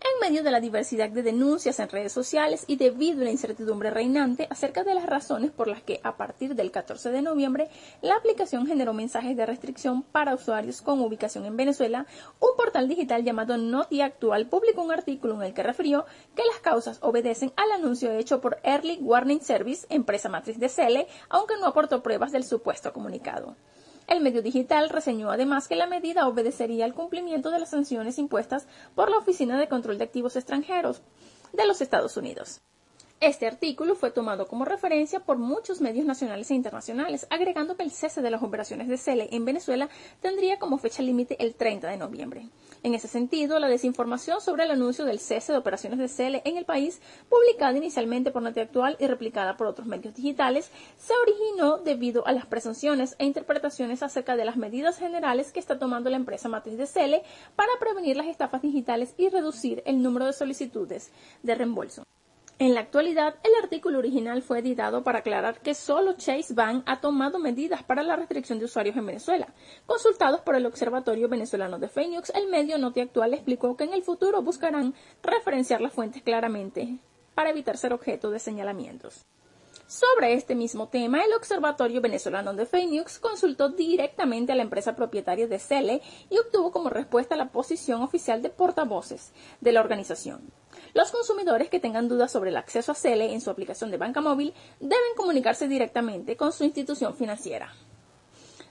[0.03, 3.91] En medio de la diversidad de denuncias en redes sociales y debido a la incertidumbre
[3.91, 7.69] reinante acerca de las razones por las que a partir del 14 de noviembre
[8.01, 12.07] la aplicación generó mensajes de restricción para usuarios con ubicación en Venezuela,
[12.39, 16.59] un portal digital llamado Noti Actual publicó un artículo en el que refirió que las
[16.61, 21.67] causas obedecen al anuncio hecho por Early Warning Service, empresa matriz de Cele, aunque no
[21.67, 23.55] aportó pruebas del supuesto comunicado.
[24.07, 28.67] El medio digital reseñó además que la medida obedecería al cumplimiento de las sanciones impuestas
[28.95, 31.01] por la Oficina de Control de Activos Extranjeros
[31.53, 32.61] de los Estados Unidos.
[33.21, 37.91] Este artículo fue tomado como referencia por muchos medios nacionales e internacionales, agregando que el
[37.91, 39.89] cese de las operaciones de CELE en Venezuela
[40.21, 42.49] tendría como fecha límite el 30 de noviembre.
[42.81, 46.57] En ese sentido, la desinformación sobre el anuncio del cese de operaciones de CELE en
[46.57, 51.77] el país, publicada inicialmente por Noti Actual y replicada por otros medios digitales, se originó
[51.77, 56.17] debido a las presunciones e interpretaciones acerca de las medidas generales que está tomando la
[56.17, 57.21] empresa matriz de CELE
[57.55, 61.11] para prevenir las estafas digitales y reducir el número de solicitudes
[61.43, 62.03] de reembolso.
[62.61, 67.01] En la actualidad, el artículo original fue editado para aclarar que solo Chase Bank ha
[67.01, 69.47] tomado medidas para la restricción de usuarios en Venezuela.
[69.87, 74.03] Consultados por el Observatorio Venezolano de Phoenix, el medio Noti Actual explicó que en el
[74.03, 74.93] futuro buscarán
[75.23, 76.99] referenciar las fuentes claramente
[77.33, 79.25] para evitar ser objeto de señalamientos.
[79.91, 85.47] Sobre este mismo tema, el Observatorio Venezolano de Phoenix consultó directamente a la empresa propietaria
[85.47, 90.49] de Cele y obtuvo como respuesta la posición oficial de portavoces de la organización.
[90.93, 94.21] Los consumidores que tengan dudas sobre el acceso a Cele en su aplicación de banca
[94.21, 97.73] móvil deben comunicarse directamente con su institución financiera.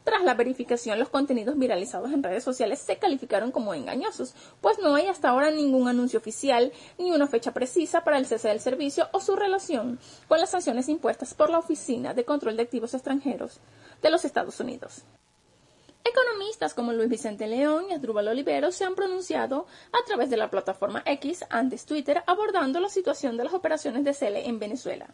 [0.04, 4.94] Tras la verificación, los contenidos viralizados en redes sociales se calificaron como engañosos, pues no
[4.94, 9.08] hay hasta ahora ningún anuncio oficial ni una fecha precisa para el cese del servicio
[9.12, 13.60] o su relación con las sanciones impuestas por la Oficina de Control de Activos Extranjeros
[14.00, 15.04] de los Estados Unidos.
[16.02, 20.50] Economistas como Luis Vicente León y Asdrúbal Olivero se han pronunciado a través de la
[20.50, 25.09] plataforma X, antes Twitter, abordando la situación de las operaciones de CELE en Venezuela.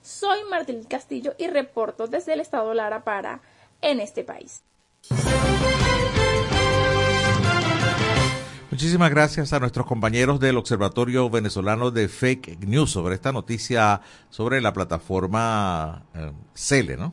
[0.00, 3.42] Soy Martín Castillo y reporto desde el estado Lara para
[3.82, 4.62] En este país.
[8.70, 14.62] Muchísimas gracias a nuestros compañeros del Observatorio Venezolano de Fake News sobre esta noticia sobre
[14.62, 17.12] la plataforma eh, Cele, ¿no?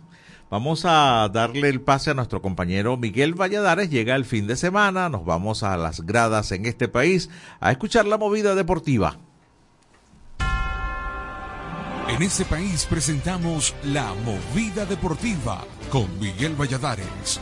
[0.52, 3.90] Vamos a darle el pase a nuestro compañero Miguel Valladares.
[3.90, 7.30] Llega el fin de semana, nos vamos a las gradas en este país
[7.62, 9.18] a escuchar la movida deportiva.
[12.10, 17.40] En este país presentamos la movida deportiva con Miguel Valladares.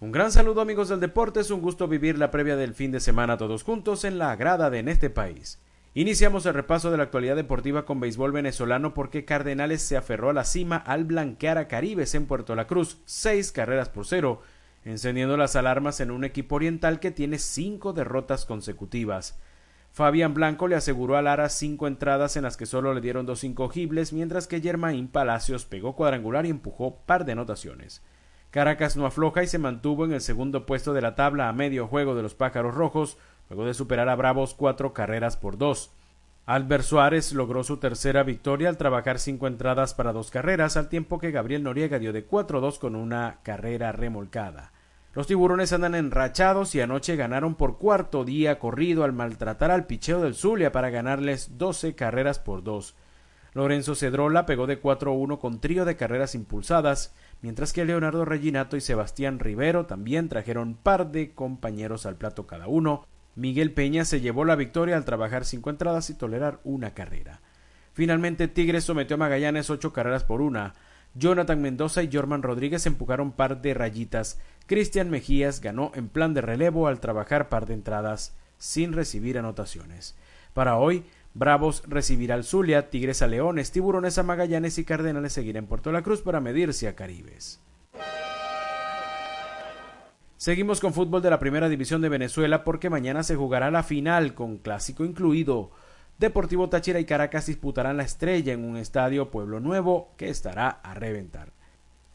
[0.00, 2.98] Un gran saludo amigos del deporte, es un gusto vivir la previa del fin de
[2.98, 5.60] semana todos juntos en la grada de En este país.
[5.96, 10.34] Iniciamos el repaso de la actualidad deportiva con béisbol venezolano porque Cardenales se aferró a
[10.34, 14.42] la cima al blanquear a Caribes en Puerto La Cruz, seis carreras por cero,
[14.84, 19.38] encendiendo las alarmas en un equipo oriental que tiene cinco derrotas consecutivas.
[19.90, 23.42] Fabián Blanco le aseguró a Lara cinco entradas en las que solo le dieron dos
[23.42, 28.02] incogibles, mientras que Germain Palacios pegó cuadrangular y empujó par de anotaciones.
[28.50, 31.86] Caracas no afloja y se mantuvo en el segundo puesto de la tabla a medio
[31.86, 33.16] juego de los Pájaros Rojos,
[33.48, 35.92] luego de superar a Bravos cuatro carreras por dos.
[36.46, 41.18] Albert Suárez logró su tercera victoria al trabajar cinco entradas para dos carreras, al tiempo
[41.18, 44.70] que Gabriel Noriega dio de 4-2 con una carrera remolcada.
[45.12, 50.20] Los tiburones andan enrachados y anoche ganaron por cuarto día corrido al maltratar al picheo
[50.20, 52.94] del Zulia para ganarles 12 carreras por dos.
[53.54, 58.82] Lorenzo Cedrola pegó de 4-1 con trío de carreras impulsadas, mientras que Leonardo Reginato y
[58.82, 63.06] Sebastián Rivero también trajeron par de compañeros al plato cada uno.
[63.36, 67.42] Miguel Peña se llevó la victoria al trabajar cinco entradas y tolerar una carrera.
[67.92, 70.74] Finalmente Tigres sometió a Magallanes ocho carreras por una.
[71.14, 74.38] Jonathan Mendoza y Jorman Rodríguez empujaron par de rayitas.
[74.66, 80.16] Cristian Mejías ganó en plan de relevo al trabajar par de entradas sin recibir anotaciones.
[80.54, 85.58] Para hoy, Bravos recibirá al Zulia, Tigres a Leones, Tiburones a Magallanes y Cardenales seguirá
[85.58, 87.60] en Puerto La Cruz para medirse a Caribes.
[90.38, 94.34] Seguimos con fútbol de la Primera División de Venezuela porque mañana se jugará la final
[94.34, 95.70] con clásico incluido.
[96.18, 100.92] Deportivo Táchira y Caracas disputarán la estrella en un estadio Pueblo Nuevo que estará a
[100.92, 101.52] reventar.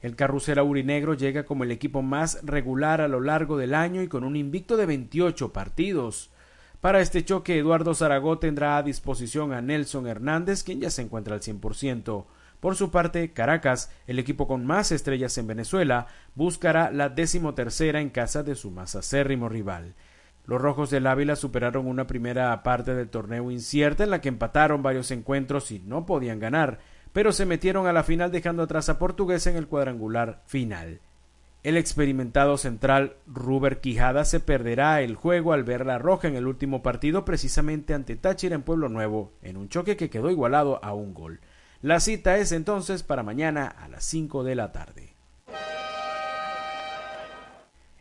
[0.04, 4.08] El carrusel aurinegro llega como el equipo más regular a lo largo del año y
[4.08, 6.30] con un invicto de 28 partidos.
[6.80, 11.34] Para este choque, Eduardo Zaragoza tendrá a disposición a Nelson Hernández, quien ya se encuentra
[11.34, 12.26] al 100%.
[12.62, 16.06] Por su parte, Caracas, el equipo con más estrellas en Venezuela,
[16.36, 19.96] buscará la decimotercera en casa de su más acérrimo rival.
[20.46, 24.84] Los Rojos del Ávila superaron una primera parte del torneo incierta en la que empataron
[24.84, 26.78] varios encuentros y no podían ganar,
[27.14, 31.00] pero se metieron a la final dejando atrás a Portuguesa en el cuadrangular final.
[31.64, 36.46] El experimentado central Ruber Quijada se perderá el juego al ver la roja en el
[36.46, 40.94] último partido precisamente ante Táchira en Pueblo Nuevo, en un choque que quedó igualado a
[40.94, 41.40] un gol.
[41.82, 45.16] La cita es entonces para mañana a las 5 de la tarde.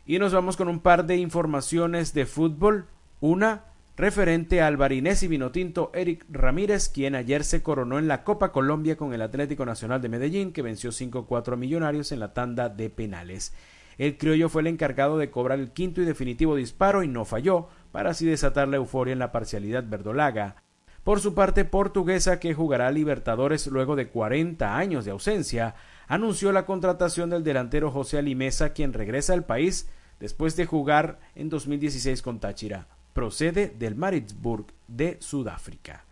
[0.05, 2.85] Y nos vamos con un par de informaciones de fútbol.
[3.21, 3.65] Una,
[3.97, 8.97] referente al barinés y vinotinto Eric Ramírez, quien ayer se coronó en la Copa Colombia
[8.97, 13.51] con el Atlético Nacional de Medellín, que venció 5-4 millonarios en la tanda de penales.
[13.97, 17.67] El criollo fue el encargado de cobrar el quinto y definitivo disparo y no falló,
[17.91, 20.63] para así desatar la euforia en la parcialidad verdolaga.
[21.03, 25.73] Por su parte, Portuguesa, que jugará Libertadores luego de 40 años de ausencia,
[26.07, 29.89] anunció la contratación del delantero José Alimesa, quien regresa al país
[30.19, 32.87] después de jugar en 2016 con Táchira.
[33.13, 36.05] Procede del Maritzburg de Sudáfrica.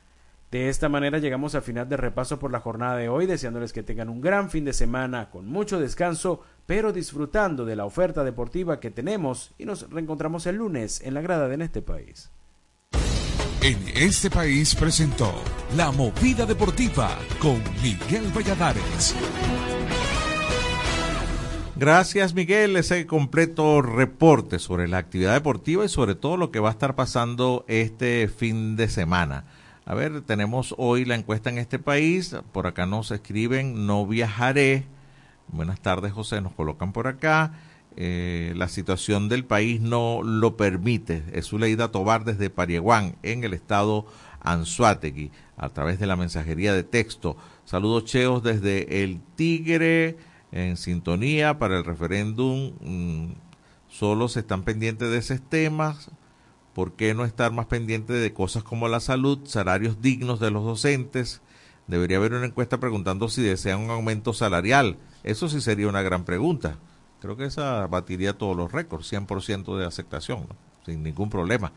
[0.49, 3.83] De esta manera llegamos al final del repaso por la jornada de hoy, deseándoles que
[3.83, 8.79] tengan un gran fin de semana con mucho descanso, pero disfrutando de la oferta deportiva
[8.79, 12.31] que tenemos y nos reencontramos el lunes en la grada de este país.
[13.61, 15.33] En este país presentó
[15.75, 19.13] La Movida Deportiva con Miguel Valladares.
[21.75, 26.69] Gracias Miguel, ese completo reporte sobre la actividad deportiva y sobre todo lo que va
[26.69, 29.43] a estar pasando este fin de semana.
[29.85, 34.85] A ver, tenemos hoy la encuesta en este país, por acá nos escriben, no viajaré.
[35.49, 37.51] Buenas tardes José, nos colocan por acá.
[38.01, 41.21] Eh, la situación del país no lo permite.
[41.33, 44.05] Es Zuleida Tobar desde Parieguán, en el estado
[44.39, 47.35] Anzuategui, a través de la mensajería de texto.
[47.65, 50.15] Saludos cheos desde El Tigre
[50.53, 52.71] en sintonía para el referéndum.
[52.79, 53.33] Mm,
[53.89, 56.09] solo se están pendientes de esos temas.
[56.73, 60.63] ¿Por qué no estar más pendientes de cosas como la salud, salarios dignos de los
[60.63, 61.41] docentes?
[61.89, 64.97] debería haber una encuesta preguntando si desean un aumento salarial.
[65.23, 66.77] Eso sí sería una gran pregunta.
[67.21, 70.47] Creo que esa batiría todos los récords, 100% de aceptación,
[70.85, 71.71] sin ningún problema.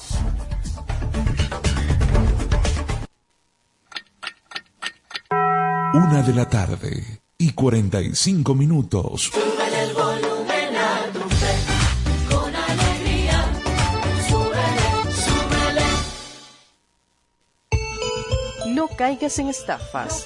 [5.93, 9.23] Una de la tarde y 45 minutos.
[9.23, 11.53] Súbele el volumen a tu fe,
[12.33, 13.43] con alegría.
[14.29, 15.83] Súbele, súbele.
[18.73, 20.25] No caigas en estafas.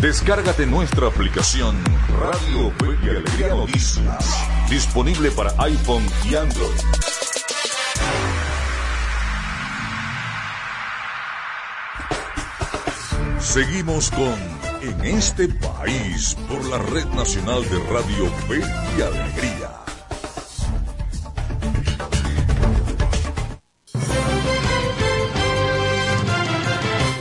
[0.00, 1.76] Descárgate nuestra aplicación
[2.18, 6.70] Radio Fe y Alegría Noticias, disponible para iPhone y Android.
[13.38, 14.38] Seguimos con
[14.80, 18.60] En este país por la Red Nacional de Radio Fe
[18.96, 19.49] y Alegría.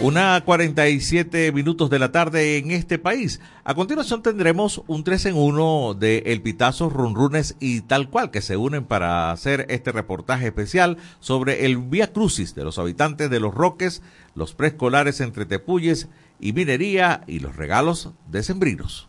[0.01, 3.41] Una 47 minutos de la tarde en este país.
[3.65, 8.39] A continuación tendremos un 3 en 1 de El Pitazo, Runrunes y tal cual que
[8.41, 13.41] se unen para hacer este reportaje especial sobre el Vía Crucis de los habitantes de
[13.41, 14.01] Los Roques,
[14.35, 16.07] los preescolares entre Tepuyes
[16.39, 19.08] y Minería y los regalos decembrinos.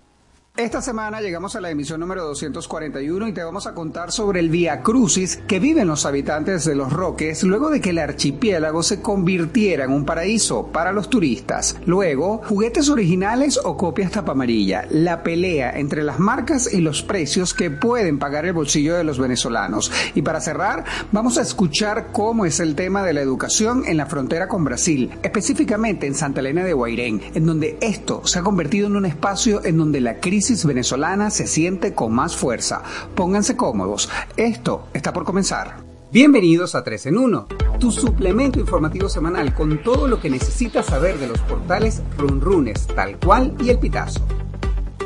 [0.57, 4.51] Esta semana llegamos a la emisión número 241 y te vamos a contar sobre el
[4.51, 9.01] Via Crucis que viven los habitantes de los Roques luego de que el archipiélago se
[9.01, 11.77] convirtiera en un paraíso para los turistas.
[11.87, 17.55] Luego, juguetes originales o copias tapa amarilla, la pelea entre las marcas y los precios
[17.55, 19.91] que pueden pagar el bolsillo de los venezolanos.
[20.15, 24.07] Y para cerrar, vamos a escuchar cómo es el tema de la educación en la
[24.07, 28.89] frontera con Brasil, específicamente en Santa Elena de Guairén, en donde esto se ha convertido
[28.89, 32.83] en un espacio en donde la crisis venezolana se siente con más fuerza.
[33.15, 35.77] Pónganse cómodos, esto está por comenzar.
[36.11, 37.47] Bienvenidos a 3 en 1,
[37.79, 43.19] tu suplemento informativo semanal con todo lo que necesitas saber de los portales Runrunes, tal
[43.19, 44.21] cual y el Pitazo.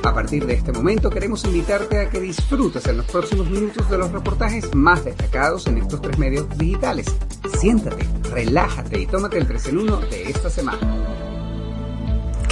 [0.03, 3.99] A partir de este momento queremos invitarte a que disfrutes en los próximos minutos de
[3.99, 7.07] los reportajes más destacados en estos tres medios digitales.
[7.59, 11.34] Siéntate, relájate y tómate el 3 en 1 de esta semana.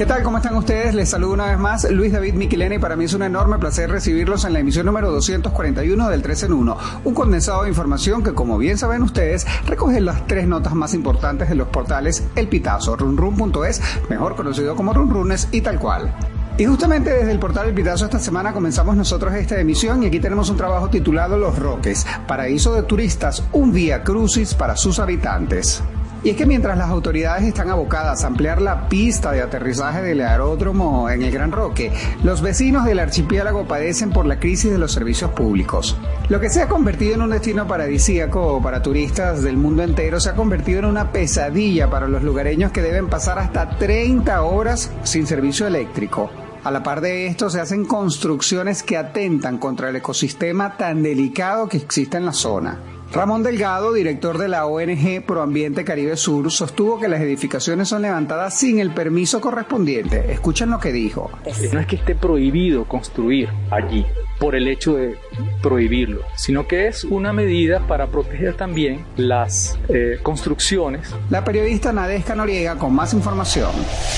[0.03, 0.25] ¿Qué tal?
[0.25, 0.97] ¿Cómo están ustedes?
[0.97, 3.89] Les saludo una vez más Luis David Miquilena y para mí es un enorme placer
[3.89, 8.35] recibirlos en la emisión número 241 del 3 en 1, un condensado de información que
[8.35, 12.97] como bien saben ustedes recoge las tres notas más importantes de los portales El Pitazo,
[12.97, 13.81] runrun.es,
[14.11, 16.13] mejor conocido como Runrunes y tal cual.
[16.59, 20.19] Y justamente desde el portal El Pitazo esta semana comenzamos nosotros esta emisión y aquí
[20.19, 25.81] tenemos un trabajo titulado Los Roques, paraíso de turistas, un vía crucis para sus habitantes.
[26.25, 30.21] Y es que mientras las autoridades están abocadas a ampliar la pista de aterrizaje del
[30.21, 31.93] aeródromo en el Gran Roque,
[32.23, 35.97] los vecinos del archipiélago padecen por la crisis de los servicios públicos.
[36.29, 40.31] Lo que se ha convertido en un destino paradisíaco para turistas del mundo entero se
[40.31, 45.27] ha convertido en una pesadilla para los lugareños que deben pasar hasta 30 horas sin
[45.27, 46.31] servicio eléctrico.
[46.63, 51.69] A la par de esto se hacen construcciones que atentan contra el ecosistema tan delicado
[51.69, 52.92] que existe en la zona.
[53.13, 58.59] Ramón Delgado, director de la ONG Proambiente Caribe Sur, sostuvo que las edificaciones son levantadas
[58.59, 60.33] sin el permiso correspondiente.
[60.33, 61.31] Escuchen lo que dijo.
[61.75, 64.07] No es que esté prohibido construir allí
[64.43, 65.17] por el hecho de
[65.63, 71.15] prohibirlo, sino que es una medida para proteger también las eh, construcciones.
[71.31, 73.71] La periodista Nadesca Noriega con más información.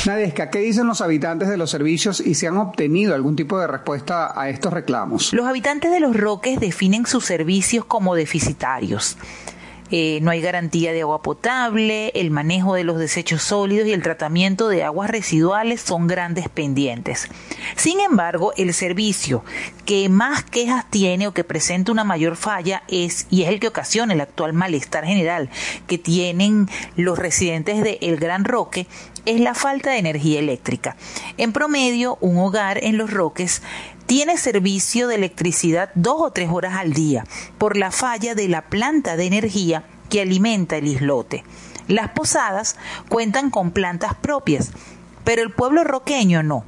[0.07, 3.67] Nadesca, ¿qué dicen los habitantes de los servicios y si han obtenido algún tipo de
[3.67, 5.35] respuesta a estos reclamos?
[5.35, 9.19] Los habitantes de los Roques definen sus servicios como deficitarios.
[9.97, 14.03] Eh, no hay garantía de agua potable, el manejo de los desechos sólidos y el
[14.03, 17.29] tratamiento de aguas residuales son grandes pendientes.
[17.77, 19.45] Sin embargo, el servicio
[19.85, 23.69] que más quejas tiene o que presenta una mayor falla es, y es el que
[23.69, 25.49] ocasiona el actual malestar general
[25.87, 28.89] que tienen los residentes de El Gran Roque,
[29.27, 30.97] es la falta de energía eléctrica.
[31.39, 33.63] En promedio, un hogar en Los Roques
[34.07, 37.25] tiene servicio de electricidad dos o tres horas al día
[37.59, 41.45] por la falla de la planta de energía que alimenta el islote.
[41.89, 42.77] Las posadas
[43.09, 44.73] cuentan con plantas propias,
[45.25, 46.65] pero el pueblo roqueño no.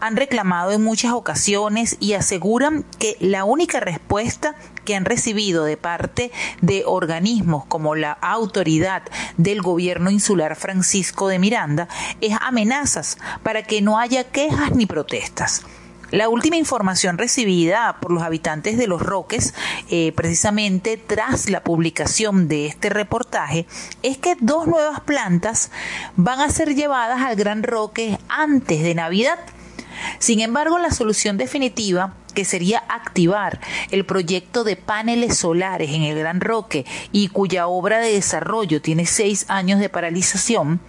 [0.00, 5.76] Han reclamado en muchas ocasiones y aseguran que la única respuesta que han recibido de
[5.76, 9.02] parte de organismos como la autoridad
[9.36, 11.88] del gobierno insular Francisco de Miranda
[12.20, 15.62] es amenazas para que no haya quejas ni protestas.
[16.10, 19.54] La última información recibida por los habitantes de Los Roques,
[19.90, 23.66] eh, precisamente tras la publicación de este reportaje,
[24.02, 25.70] es que dos nuevas plantas
[26.16, 29.38] van a ser llevadas al Gran Roque antes de Navidad.
[30.18, 36.18] Sin embargo, la solución definitiva que sería activar el proyecto de paneles solares en el
[36.18, 40.80] Gran Roque y cuya obra de desarrollo tiene seis años de paralización,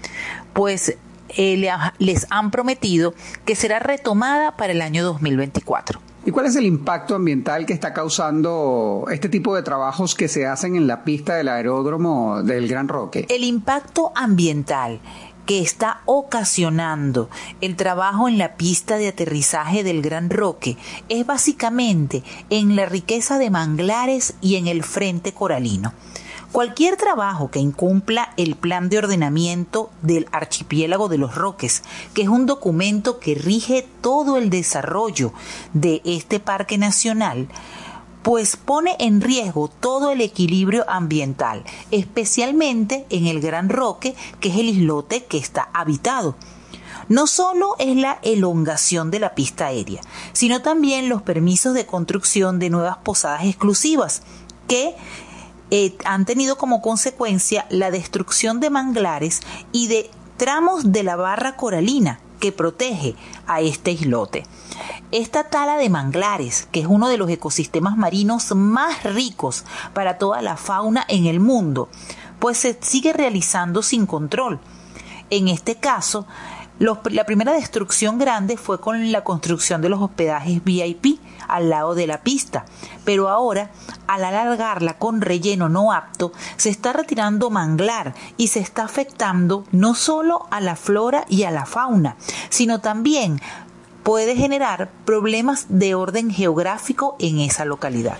[0.53, 0.97] pues
[1.37, 3.13] eh, les han prometido
[3.45, 6.01] que será retomada para el año 2024.
[6.23, 10.45] ¿Y cuál es el impacto ambiental que está causando este tipo de trabajos que se
[10.45, 13.25] hacen en la pista del aeródromo del Gran Roque?
[13.27, 14.99] El impacto ambiental
[15.47, 17.29] que está ocasionando
[17.59, 20.77] el trabajo en la pista de aterrizaje del Gran Roque
[21.09, 25.93] es básicamente en la riqueza de manglares y en el frente coralino.
[26.51, 31.81] Cualquier trabajo que incumpla el plan de ordenamiento del archipiélago de los Roques,
[32.13, 35.31] que es un documento que rige todo el desarrollo
[35.73, 37.47] de este parque nacional,
[38.21, 44.57] pues pone en riesgo todo el equilibrio ambiental, especialmente en el Gran Roque, que es
[44.57, 46.35] el islote que está habitado.
[47.07, 50.01] No solo es la elongación de la pista aérea,
[50.33, 54.21] sino también los permisos de construcción de nuevas posadas exclusivas,
[54.67, 54.95] que
[55.71, 59.39] eh, han tenido como consecuencia la destrucción de manglares
[59.71, 63.15] y de tramos de la barra coralina que protege
[63.47, 64.45] a este islote.
[65.11, 69.63] Esta tala de manglares, que es uno de los ecosistemas marinos más ricos
[69.93, 71.87] para toda la fauna en el mundo,
[72.39, 74.59] pues se sigue realizando sin control.
[75.29, 76.27] En este caso,
[76.81, 82.07] la primera destrucción grande fue con la construcción de los hospedajes VIP al lado de
[82.07, 82.65] la pista,
[83.05, 83.69] pero ahora,
[84.07, 89.93] al alargarla con relleno no apto, se está retirando manglar y se está afectando no
[89.93, 92.15] solo a la flora y a la fauna,
[92.49, 93.39] sino también
[94.01, 98.17] puede generar problemas de orden geográfico en esa localidad.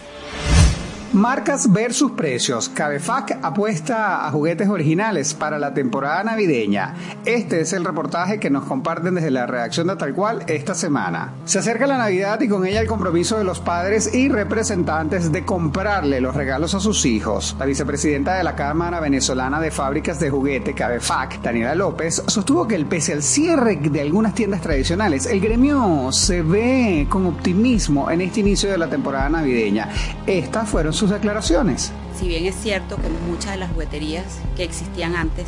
[1.13, 2.69] Marcas versus precios.
[2.69, 6.95] Cabefac apuesta a juguetes originales para la temporada navideña.
[7.25, 11.33] Este es el reportaje que nos comparten desde la redacción de Tal Cual esta semana.
[11.43, 15.43] Se acerca la Navidad y con ella el compromiso de los padres y representantes de
[15.43, 17.57] comprarle los regalos a sus hijos.
[17.59, 22.75] La vicepresidenta de la Cámara Venezolana de Fábricas de Juguete, Cabefac, Daniela López, sostuvo que
[22.75, 28.21] el pese al cierre de algunas tiendas tradicionales, el gremio se ve con optimismo en
[28.21, 29.89] este inicio de la temporada navideña.
[30.25, 31.91] Estas fueron sus declaraciones.
[32.15, 34.23] Si bien es cierto que muchas de las jugueterías
[34.55, 35.47] que existían antes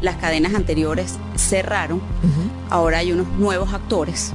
[0.00, 2.00] las cadenas anteriores cerraron,
[2.70, 4.32] ahora hay unos nuevos actores.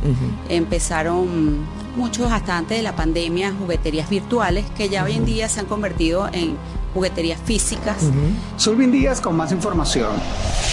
[0.49, 5.60] Empezaron muchos hasta antes de la pandemia jugueterías virtuales que ya hoy en día se
[5.60, 6.56] han convertido en
[6.94, 8.10] jugueterías físicas.
[8.58, 10.12] Sulvin Díaz con más información.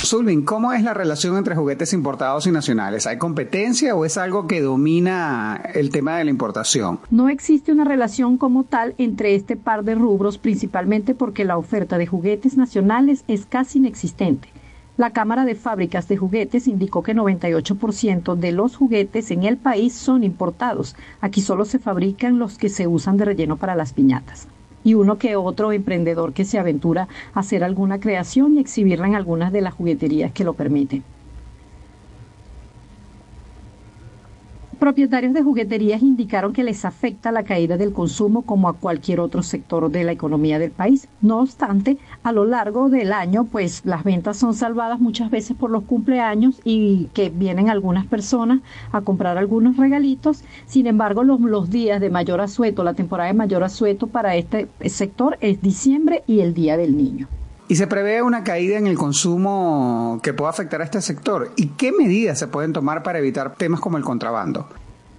[0.03, 3.07] Sulvin, ¿cómo es la relación entre juguetes importados y nacionales?
[3.07, 7.01] ¿Hay competencia o es algo que domina el tema de la importación?
[7.11, 11.99] No existe una relación como tal entre este par de rubros, principalmente porque la oferta
[11.99, 14.49] de juguetes nacionales es casi inexistente.
[14.97, 19.95] La Cámara de Fábricas de Juguetes indicó que 98% de los juguetes en el país
[19.95, 20.95] son importados.
[21.21, 24.47] Aquí solo se fabrican los que se usan de relleno para las piñatas
[24.85, 29.15] y uno que otro emprendedor que se aventura a hacer alguna creación y exhibirla en
[29.15, 31.03] algunas de las jugueterías que lo permiten.
[34.81, 39.43] Propietarios de jugueterías indicaron que les afecta la caída del consumo como a cualquier otro
[39.43, 41.07] sector de la economía del país.
[41.21, 45.71] No obstante, a lo largo del año, pues las ventas son salvadas muchas veces por
[45.71, 48.61] los cumpleaños y que vienen algunas personas
[48.91, 50.45] a comprar algunos regalitos.
[50.65, 54.67] Sin embargo, los, los días de mayor asueto, la temporada de mayor asueto para este
[54.87, 57.29] sector es diciembre y el Día del Niño.
[57.71, 61.53] Y se prevé una caída en el consumo que pueda afectar a este sector.
[61.55, 64.69] ¿Y qué medidas se pueden tomar para evitar temas como el contrabando?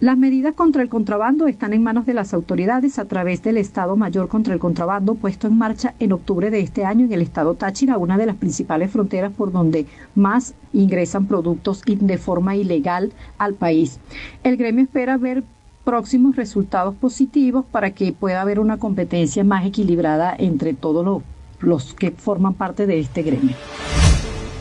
[0.01, 3.95] Las medidas contra el contrabando están en manos de las autoridades a través del Estado
[3.95, 7.53] Mayor contra el Contrabando puesto en marcha en octubre de este año en el Estado
[7.53, 13.53] Táchira, una de las principales fronteras por donde más ingresan productos de forma ilegal al
[13.53, 13.97] país.
[14.43, 15.45] El gremio espera ver
[15.85, 21.23] próximos resultados positivos para que pueda haber una competencia más equilibrada entre todos los
[21.61, 23.55] los que forman parte de este gremio.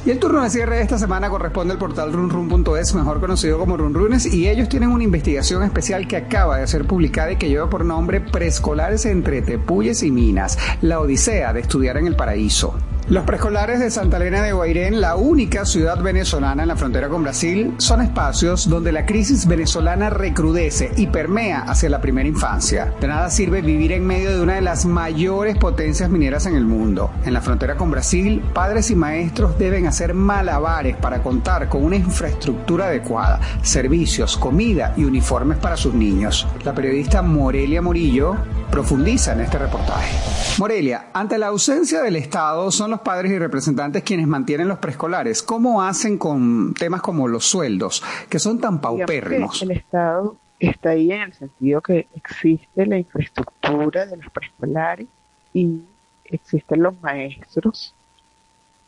[0.04, 3.76] Y el turno de cierre de esta semana corresponde al portal runrun.es, mejor conocido como
[3.76, 7.68] Runrunes, y ellos tienen una investigación especial que acaba de ser publicada y que lleva
[7.68, 12.74] por nombre Preescolares entre Tepuyes y Minas, la odisea de estudiar en el paraíso.
[13.08, 17.24] Los preescolares de Santa Elena de Guairén, la única ciudad venezolana en la frontera con
[17.24, 22.94] Brasil, son espacios donde la crisis venezolana recrudece y permea hacia la primera infancia.
[23.00, 26.64] De nada sirve vivir en medio de una de las mayores potencias mineras en el
[26.64, 27.10] mundo.
[27.24, 31.96] En la frontera con Brasil, padres y maestros deben hacer malabares para contar con una
[31.96, 36.46] infraestructura adecuada, servicios, comida y uniformes para sus niños.
[36.64, 38.36] La periodista Morelia Morillo
[38.70, 40.16] profundiza en este reportaje.
[40.58, 45.42] Morelia, ante la ausencia del Estado, son los padres y representantes quienes mantienen los preescolares.
[45.42, 49.62] ¿Cómo hacen con temas como los sueldos, que son tan paupérrimos?
[49.62, 55.08] El Estado está ahí en el sentido que existe la infraestructura de los preescolares
[55.54, 55.80] y
[56.24, 57.94] existen los maestros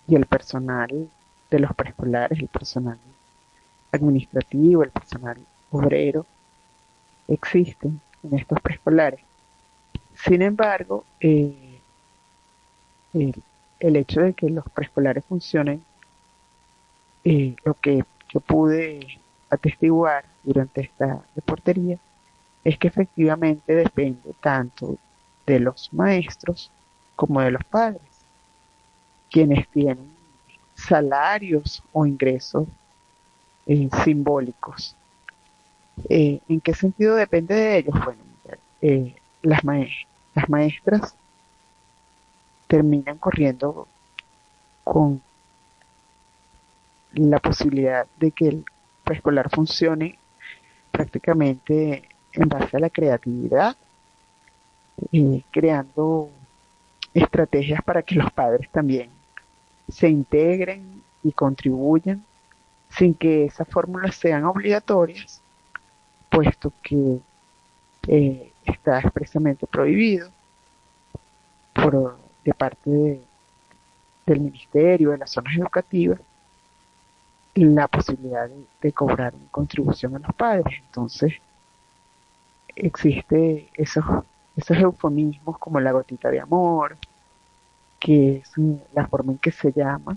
[0.07, 1.09] y el personal
[1.51, 2.99] de los preescolares, el personal
[3.93, 5.39] administrativo, el personal
[5.71, 6.27] obrero,
[7.29, 9.21] existen en estos preescolares.
[10.15, 11.81] Sin embargo, eh,
[13.15, 13.43] el,
[13.83, 15.83] el, hecho de que los preescolares funcionen,
[17.25, 19.21] eh, lo que yo pude
[19.51, 21.99] atestiguar durante esta reportería,
[22.65, 24.97] es que efectivamente depende tanto
[25.47, 26.71] de los maestros
[27.17, 28.03] como de los padres,
[29.31, 30.13] quienes tienen
[30.75, 32.69] salarios o ingresos
[33.67, 34.97] eh, simbólicos.
[36.09, 37.95] Eh, ¿En qué sentido depende de ellos?
[38.05, 38.23] Bueno,
[39.43, 39.63] las,
[40.35, 41.17] las maestras
[42.73, 43.87] terminan corriendo
[44.83, 45.21] con
[47.13, 48.65] la posibilidad de que el
[49.05, 50.19] preescolar funcione
[50.91, 53.77] prácticamente en base a la creatividad,
[55.13, 56.31] eh, creando
[57.13, 59.11] estrategias para que los padres también
[59.91, 62.25] se integren y contribuyan
[62.89, 65.43] sin que esas fórmulas sean obligatorias,
[66.31, 67.19] puesto que
[68.09, 70.31] eh, está expresamente prohibido
[71.75, 73.21] por, de parte de,
[74.27, 76.21] del ministerio, de las zonas educativas,
[77.55, 78.49] la posibilidad
[78.81, 80.81] de, cobrar una contribución a los padres.
[80.87, 81.35] Entonces,
[82.75, 84.05] existe esos,
[84.57, 86.97] esos eufemismos como la gotita de amor,
[87.99, 88.53] que es
[88.93, 90.17] la forma en que se llama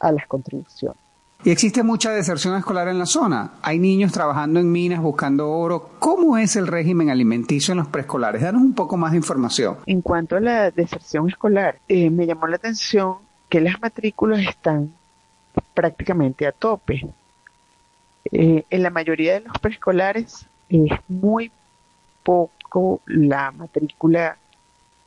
[0.00, 1.07] a las contribuciones.
[1.44, 3.52] Y existe mucha deserción escolar en la zona.
[3.62, 5.90] Hay niños trabajando en minas buscando oro.
[6.00, 8.42] ¿Cómo es el régimen alimenticio en los preescolares?
[8.42, 9.76] Danos un poco más de información.
[9.86, 13.18] En cuanto a la deserción escolar, eh, me llamó la atención
[13.48, 14.92] que las matrículas están
[15.74, 17.06] prácticamente a tope.
[18.32, 21.52] Eh, en la mayoría de los preescolares es muy
[22.24, 24.36] poco la matrícula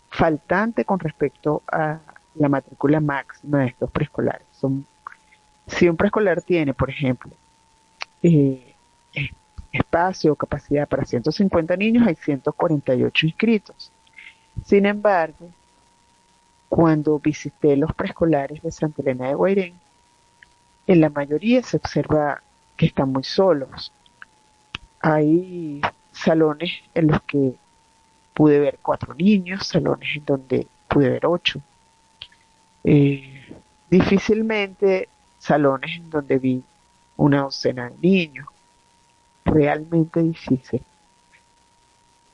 [0.09, 1.99] faltante con respecto a
[2.36, 4.47] la matrícula máxima de estos preescolares.
[4.53, 4.86] Son
[5.72, 7.32] si un preescolar tiene, por ejemplo,
[8.24, 8.76] eh,
[9.72, 13.91] espacio o capacidad para 150 niños, hay 148 inscritos.
[14.65, 15.49] Sin embargo,
[16.67, 19.74] cuando visité los preescolares de Santa Elena de Guairén,
[20.88, 22.41] en la mayoría se observa
[22.76, 23.93] que están muy solos.
[24.99, 27.55] Hay salones en los que
[28.34, 31.61] pude ver cuatro niños, salones en donde pude ver ocho.
[32.84, 33.55] Eh,
[33.89, 35.09] difícilmente
[35.42, 36.64] salones en donde vi
[37.18, 38.48] una docena de niños.
[39.44, 40.84] Realmente difícil.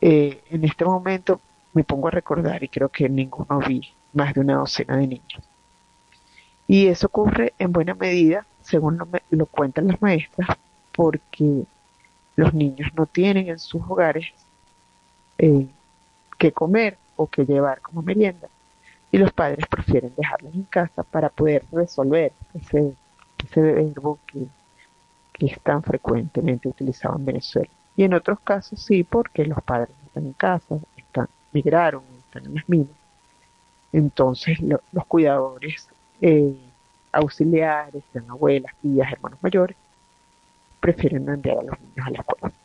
[0.01, 1.39] Eh, en este momento
[1.73, 3.81] me pongo a recordar y creo que ninguno vi
[4.13, 5.41] más de una docena de niños.
[6.67, 10.57] Y eso ocurre en buena medida, según lo, lo cuentan las maestras,
[10.91, 11.63] porque
[12.35, 14.27] los niños no tienen en sus hogares
[15.37, 15.67] eh,
[16.37, 18.49] que comer o que llevar como merienda
[19.11, 22.97] y los padres prefieren dejarlos en casa para poder resolver ese,
[23.43, 24.47] ese verbo que,
[25.33, 27.69] que es tan frecuentemente utilizado en Venezuela.
[27.95, 32.55] Y en otros casos sí, porque los padres están en casa, están, migraron, están en
[32.55, 32.97] las minas.
[33.91, 35.89] Entonces lo- los cuidadores
[36.21, 36.55] eh,
[37.11, 39.77] auxiliares, sean abuelas, tías, hermanos mayores,
[40.79, 42.55] prefieren enviar a los niños a la escuela.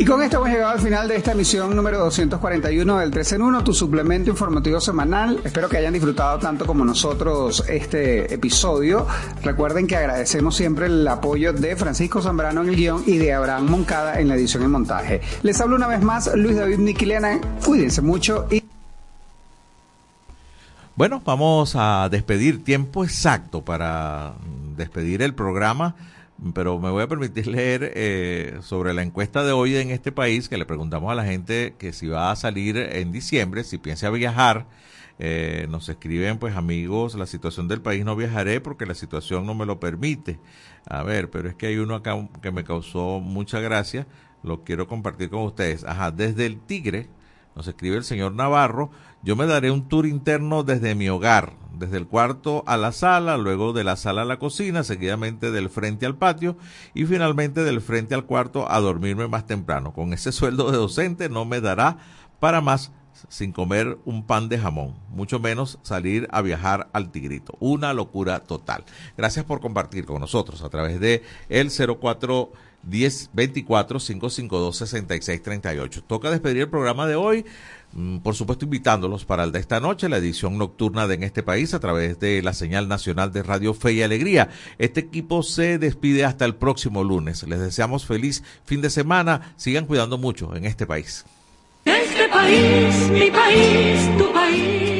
[0.00, 3.42] Y con esto hemos llegado al final de esta emisión número 241 del 3 en
[3.42, 5.38] 1, tu suplemento informativo semanal.
[5.44, 9.06] Espero que hayan disfrutado tanto como nosotros este episodio.
[9.42, 13.66] Recuerden que agradecemos siempre el apoyo de Francisco Zambrano en el guion y de Abraham
[13.68, 15.20] Moncada en la edición y montaje.
[15.42, 17.38] Les hablo una vez más Luis David Niquilena.
[17.62, 18.64] Cuídense mucho y
[20.96, 24.32] Bueno, vamos a despedir tiempo exacto para
[24.78, 25.94] despedir el programa,
[26.54, 30.48] pero me voy a permitir leer eh, sobre la encuesta de hoy en este país
[30.48, 34.10] que le preguntamos a la gente que si va a salir en diciembre, si piensa
[34.10, 34.66] viajar.
[35.22, 39.54] Eh, nos escriben, pues amigos, la situación del país no viajaré porque la situación no
[39.54, 40.40] me lo permite.
[40.86, 44.06] A ver, pero es que hay uno acá que me causó mucha gracia,
[44.42, 45.84] lo quiero compartir con ustedes.
[45.84, 47.10] Ajá, desde el Tigre,
[47.54, 48.90] nos escribe el señor Navarro,
[49.22, 53.38] yo me daré un tour interno desde mi hogar, desde el cuarto a la sala,
[53.38, 56.56] luego de la sala a la cocina, seguidamente del frente al patio
[56.94, 59.92] y finalmente del frente al cuarto a dormirme más temprano.
[59.92, 61.96] Con ese sueldo de docente no me dará
[62.38, 62.92] para más
[63.28, 67.54] sin comer un pan de jamón, mucho menos salir a viajar al Tigrito.
[67.60, 68.84] Una locura total.
[69.16, 72.52] Gracias por compartir con nosotros a través de el 04
[72.82, 76.04] 10 24 552 66 38.
[76.04, 77.44] Toca despedir el programa de hoy.
[77.92, 81.42] Mm, Por supuesto, invitándolos para el de esta noche, la edición nocturna de En este
[81.42, 84.48] país, a través de la señal nacional de Radio Fe y Alegría.
[84.78, 87.42] Este equipo se despide hasta el próximo lunes.
[87.42, 89.54] Les deseamos feliz fin de semana.
[89.56, 91.24] Sigan cuidando mucho en este país.
[91.84, 94.99] Este país, mi país, tu país.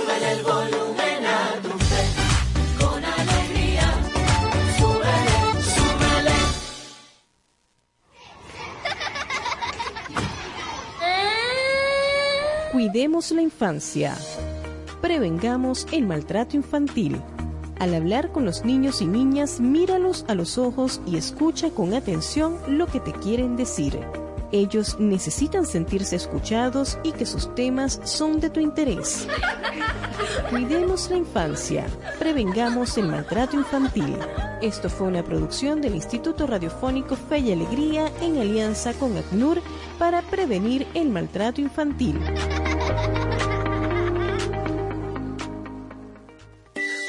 [12.81, 14.17] Cuidemos la infancia.
[15.03, 17.21] Prevengamos el maltrato infantil.
[17.77, 22.57] Al hablar con los niños y niñas, míralos a los ojos y escucha con atención
[22.67, 23.99] lo que te quieren decir.
[24.51, 29.27] Ellos necesitan sentirse escuchados y que sus temas son de tu interés.
[30.49, 31.85] Cuidemos la infancia.
[32.17, 34.17] Prevengamos el maltrato infantil.
[34.63, 39.61] Esto fue una producción del Instituto Radiofónico Fe y Alegría en alianza con ACNUR
[39.99, 42.19] para prevenir el maltrato infantil.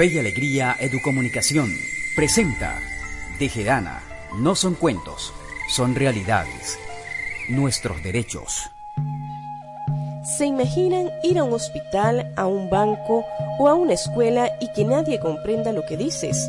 [0.00, 1.76] Fe y Alegría Educomunicación
[2.16, 2.80] presenta
[3.38, 4.00] Tejedana.
[4.38, 5.34] No son cuentos,
[5.68, 6.78] son realidades.
[7.50, 8.70] Nuestros derechos.
[10.38, 13.26] ¿Se imaginan ir a un hospital, a un banco
[13.58, 16.48] o a una escuela y que nadie comprenda lo que dices?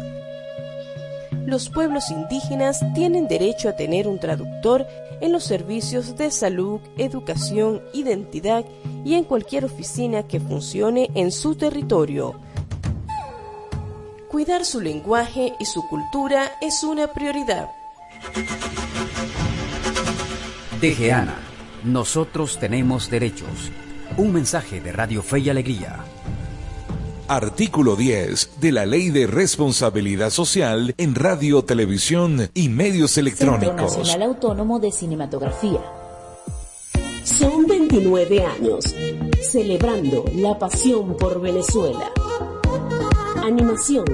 [1.45, 4.87] los pueblos indígenas tienen derecho a tener un traductor
[5.19, 8.63] en los servicios de salud, educación, identidad
[9.03, 12.39] y en cualquier oficina que funcione en su territorio.
[14.31, 17.69] Cuidar su lenguaje y su cultura es una prioridad.
[20.79, 21.35] Tejeana,
[21.83, 23.69] nosotros tenemos derechos.
[24.15, 26.05] Un mensaje de Radio Fe y Alegría.
[27.27, 33.97] Artículo 10 de la Ley de Responsabilidad Social en Radio, Televisión y Medios Centro Electrónicos.
[33.97, 35.81] Nacional Autónomo de Cinematografía.
[37.25, 38.95] Son 29 años
[39.41, 42.13] celebrando la pasión por Venezuela.
[43.43, 44.05] Animación,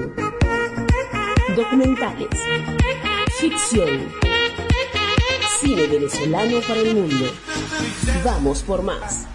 [1.54, 2.28] documentales,
[3.38, 4.08] ficción,
[5.60, 7.26] cine venezolano para el mundo.
[8.24, 9.26] Vamos por más.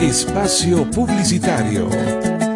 [0.00, 2.55] Espacio Publicitario.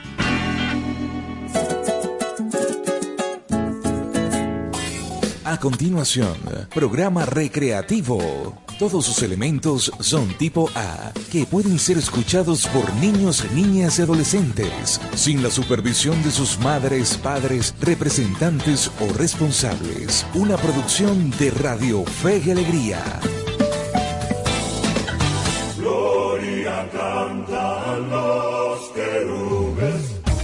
[5.51, 6.37] A continuación,
[6.73, 8.55] programa recreativo.
[8.79, 15.01] Todos sus elementos son tipo A, que pueden ser escuchados por niños, niñas y adolescentes,
[15.13, 20.25] sin la supervisión de sus madres, padres, representantes o responsables.
[20.35, 23.03] Una producción de Radio Fe y Alegría.
[25.77, 29.60] Gloria cantan los querubes.